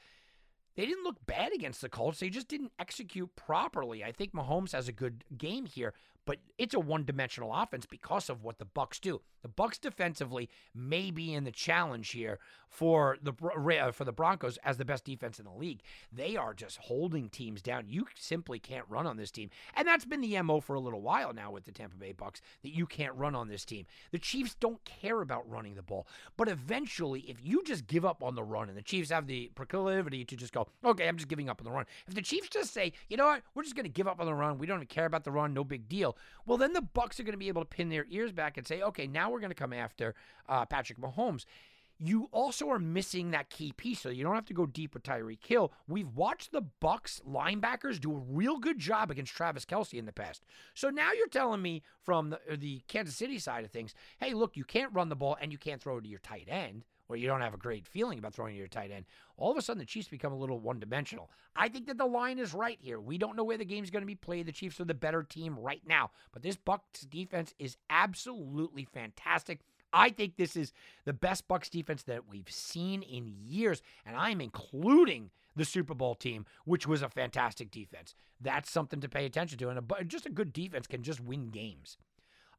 [0.80, 2.20] they didn't look bad against the Colts.
[2.20, 4.02] They just didn't execute properly.
[4.02, 5.92] I think Mahomes has a good game here,
[6.30, 9.20] but it's a one-dimensional offense because of what the Bucks do.
[9.42, 14.56] The Bucks defensively may be in the challenge here for the uh, for the Broncos
[14.58, 15.80] as the best defense in the league.
[16.12, 17.86] They are just holding teams down.
[17.88, 21.00] You simply can't run on this team, and that's been the mo for a little
[21.00, 23.86] while now with the Tampa Bay Bucks that you can't run on this team.
[24.12, 26.06] The Chiefs don't care about running the ball,
[26.36, 29.50] but eventually, if you just give up on the run, and the Chiefs have the
[29.56, 31.86] proclivity to just go, okay, I'm just giving up on the run.
[32.06, 34.26] If the Chiefs just say, you know what, we're just going to give up on
[34.26, 36.16] the run, we don't even care about the run, no big deal.
[36.46, 38.66] Well, then the Bucks are going to be able to pin their ears back and
[38.66, 40.14] say, okay, now we're going to come after
[40.48, 41.44] uh, Patrick Mahomes
[42.02, 44.00] you also are missing that key piece.
[44.00, 45.70] So you don't have to go deep with Tyreek Hill.
[45.86, 50.12] We've watched the Bucks linebackers do a real good job against Travis Kelce in the
[50.12, 50.42] past.
[50.74, 54.56] So now you're telling me from the, the Kansas City side of things, hey, look,
[54.56, 57.16] you can't run the ball and you can't throw it to your tight end, or
[57.16, 59.04] you don't have a great feeling about throwing your tight end.
[59.36, 61.28] All of a sudden, the Chiefs become a little one dimensional.
[61.56, 63.00] I think that the line is right here.
[63.00, 64.46] We don't know where the game's going to be played.
[64.46, 69.60] The Chiefs are the better team right now, but this Bucks defense is absolutely fantastic.
[69.92, 70.72] I think this is
[71.04, 76.14] the best Bucks defense that we've seen in years, and I'm including the Super Bowl
[76.14, 78.14] team, which was a fantastic defense.
[78.40, 81.48] That's something to pay attention to, and a, just a good defense can just win
[81.48, 81.98] games.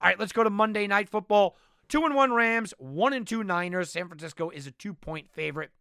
[0.01, 1.55] All right, let's go to Monday Night Football.
[1.91, 3.89] Two and one Rams, one and two Niners.
[3.91, 5.71] San Francisco is a two point favorite.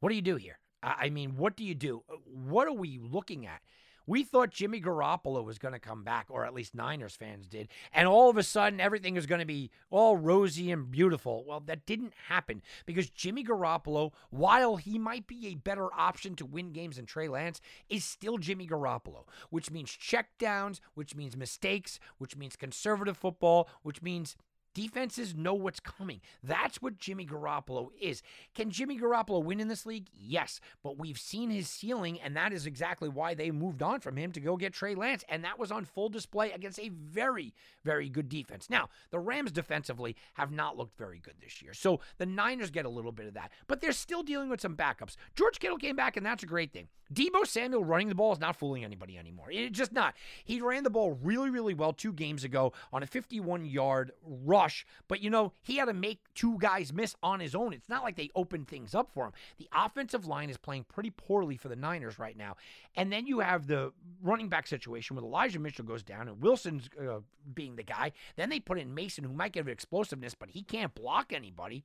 [0.00, 0.58] What do you do here?
[0.82, 2.02] I mean, what do you do?
[2.24, 3.62] What are we looking at?
[4.08, 7.68] We thought Jimmy Garoppolo was going to come back, or at least Niners fans did.
[7.92, 11.44] And all of a sudden, everything is going to be all rosy and beautiful.
[11.46, 16.46] Well, that didn't happen because Jimmy Garoppolo, while he might be a better option to
[16.46, 22.00] win games than Trey Lance, is still Jimmy Garoppolo, which means checkdowns, which means mistakes,
[22.16, 24.36] which means conservative football, which means
[24.78, 26.20] Defenses know what's coming.
[26.44, 28.22] That's what Jimmy Garoppolo is.
[28.54, 30.06] Can Jimmy Garoppolo win in this league?
[30.16, 34.16] Yes, but we've seen his ceiling, and that is exactly why they moved on from
[34.16, 37.54] him to go get Trey Lance, and that was on full display against a very,
[37.84, 38.70] very good defense.
[38.70, 42.86] Now, the Rams defensively have not looked very good this year, so the Niners get
[42.86, 45.16] a little bit of that, but they're still dealing with some backups.
[45.34, 46.86] George Kittle came back, and that's a great thing.
[47.12, 49.48] Deebo Samuel running the ball is not fooling anybody anymore.
[49.50, 50.14] It's just not.
[50.44, 54.67] He ran the ball really, really well two games ago on a 51 yard rush
[54.68, 57.72] rush, but you know, he had to make two guys miss on his own.
[57.72, 59.32] It's not like they opened things up for him.
[59.58, 62.56] The offensive line is playing pretty poorly for the Niners right now.
[62.94, 63.92] And then you have the
[64.22, 67.20] running back situation with Elijah Mitchell goes down and Wilson's uh,
[67.54, 68.12] being the guy.
[68.36, 71.84] Then they put in Mason, who might give explosiveness, but he can't block anybody.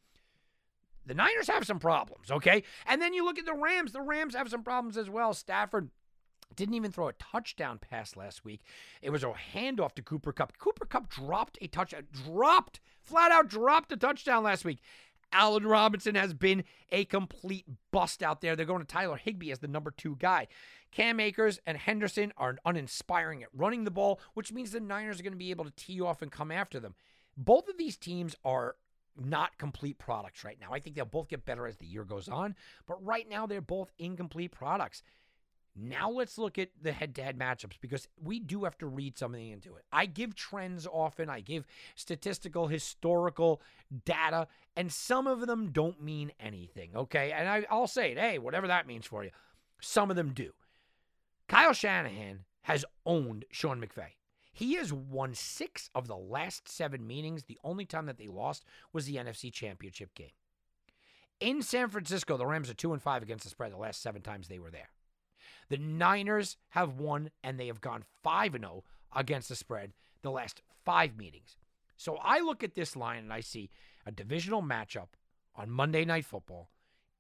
[1.06, 2.64] The Niners have some problems, okay?
[2.86, 3.92] And then you look at the Rams.
[3.92, 5.34] The Rams have some problems as well.
[5.34, 5.90] Stafford
[6.56, 8.62] didn't even throw a touchdown pass last week.
[9.02, 10.58] It was a handoff to Cooper Kupp.
[10.58, 14.80] Cooper Kupp dropped a touchdown, dropped, flat out dropped a touchdown last week.
[15.32, 18.56] Allen Robinson has been a complete bust out there.
[18.56, 20.48] They're going to Tyler Higbee as the number two guy.
[20.92, 25.24] Cam Akers and Henderson are uninspiring at running the ball, which means the Niners are
[25.24, 26.94] going to be able to tee off and come after them.
[27.36, 28.76] Both of these teams are
[29.20, 30.72] not complete products right now.
[30.72, 32.56] I think they'll both get better as the year goes on,
[32.88, 35.04] but right now they're both incomplete products.
[35.76, 39.18] Now let's look at the head to head matchups because we do have to read
[39.18, 39.86] something into it.
[39.92, 41.66] I give trends often, I give
[41.96, 43.60] statistical, historical
[44.06, 47.32] data, and some of them don't mean anything, okay?
[47.32, 49.32] And I, will say it, hey, whatever that means for you.
[49.82, 50.52] Some of them do.
[51.48, 54.12] Kyle Shanahan has owned Sean McVay.
[54.54, 57.46] He has won six of the last seven meetings.
[57.46, 58.64] The only time that they lost
[58.94, 60.30] was the NFC Championship game.
[61.40, 64.22] In San Francisco, the Rams are two and five against the spread the last seven
[64.22, 64.90] times they were there.
[65.74, 68.84] The Niners have won and they have gone 5 0
[69.16, 71.58] against the spread the last five meetings.
[71.98, 73.72] So I look at this line and I see
[74.06, 75.08] a divisional matchup
[75.56, 76.70] on Monday Night Football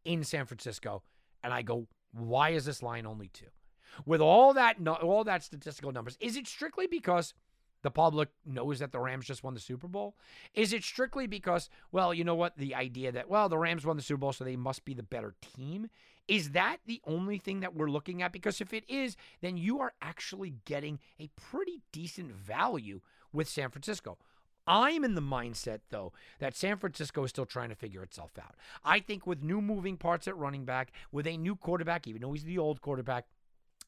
[0.06, 1.02] in San Francisco,
[1.44, 3.48] and I go, why is this line only two?
[4.06, 7.34] With all that, all that statistical numbers, is it strictly because
[7.82, 10.16] the public knows that the Rams just won the Super Bowl?
[10.54, 13.98] Is it strictly because, well, you know what, the idea that, well, the Rams won
[13.98, 15.90] the Super Bowl, so they must be the better team?
[16.28, 18.32] Is that the only thing that we're looking at?
[18.32, 23.02] Because if it is, then you are actually getting a pretty decent value
[23.32, 24.18] with San Francisco.
[24.66, 28.56] I'm in the mindset, though, that San Francisco is still trying to figure itself out.
[28.84, 32.32] I think with new moving parts at running back, with a new quarterback, even though
[32.32, 33.26] he's the old quarterback,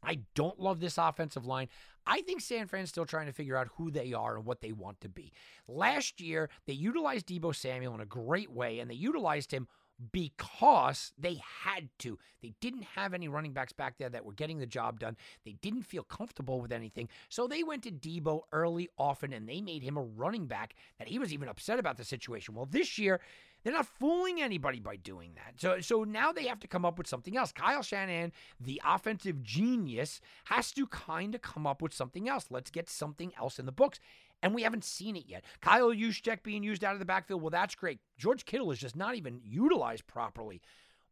[0.03, 1.69] I don't love this offensive line.
[2.05, 4.73] I think San Fran's still trying to figure out who they are and what they
[4.73, 5.31] want to be.
[5.67, 9.67] Last year, they utilized Deebo Samuel in a great way, and they utilized him
[10.11, 12.17] because they had to.
[12.41, 15.17] They didn't have any running backs back there that were getting the job done.
[15.45, 17.09] They didn't feel comfortable with anything.
[17.29, 21.07] So they went to Deebo early, often, and they made him a running back that
[21.07, 22.55] he was even upset about the situation.
[22.55, 23.21] Well, this year,
[23.63, 25.59] they're not fooling anybody by doing that.
[25.59, 27.51] So, so now they have to come up with something else.
[27.51, 32.45] Kyle Shanahan, the offensive genius, has to kind of come up with something else.
[32.51, 33.99] Let's get something else in the books
[34.45, 35.43] and we haven't seen it yet.
[35.59, 37.99] Kyle Juszczyk being used out of the backfield, well, that's great.
[38.15, 40.61] George Kittle is just not even utilized properly.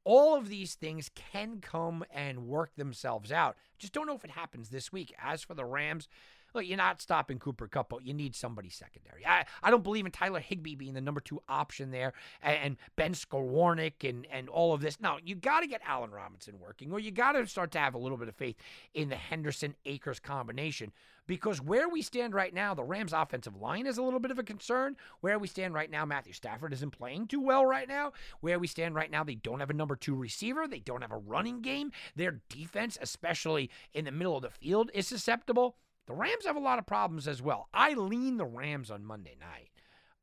[0.03, 3.57] All of these things can come and work themselves out.
[3.79, 5.15] Just don't know if it happens this week.
[5.19, 6.07] As for the Rams,
[6.53, 9.25] look, you're not stopping Cooper but you need somebody secondary.
[9.25, 12.77] I, I don't believe in Tyler Higbee being the number two option there and, and
[12.95, 14.99] Ben Skowronek and, and all of this.
[14.99, 17.93] Now, you got to get Allen Robinson working, or you got to start to have
[17.93, 18.55] a little bit of faith
[18.93, 20.91] in the Henderson Akers combination.
[21.25, 24.39] Because where we stand right now, the Rams' offensive line is a little bit of
[24.39, 24.97] a concern.
[25.21, 28.11] Where we stand right now, Matthew Stafford isn't playing too well right now.
[28.41, 30.67] Where we stand right now, they don't have a number two receiver.
[30.67, 31.91] They don't have a running game.
[32.15, 35.77] Their defense, especially in the middle of the field, is susceptible.
[36.05, 37.69] The Rams have a lot of problems as well.
[37.73, 39.69] I lean the Rams on Monday night.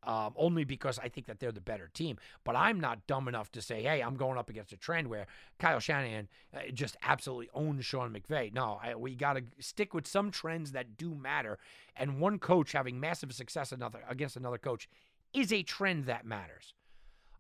[0.03, 2.17] Um, only because I think that they're the better team.
[2.43, 5.27] But I'm not dumb enough to say, hey, I'm going up against a trend where
[5.59, 6.27] Kyle Shanahan
[6.57, 8.51] uh, just absolutely owns Sean McVay.
[8.55, 11.59] No, I, we got to stick with some trends that do matter.
[11.97, 14.89] And one coach having massive success another, against another coach
[15.35, 16.73] is a trend that matters.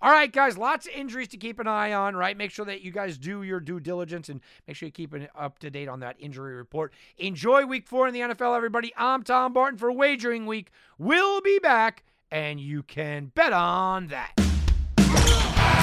[0.02, 2.34] All right, guys, lots of injuries to keep an eye on, right?
[2.34, 5.30] Make sure that you guys do your due diligence and make sure you keep it
[5.38, 6.94] up to date on that injury report.
[7.18, 8.94] Enjoy week four in the NFL, everybody.
[8.96, 10.70] I'm Tom Barton for Wagering Week.
[10.96, 14.49] We'll be back, and you can bet on that.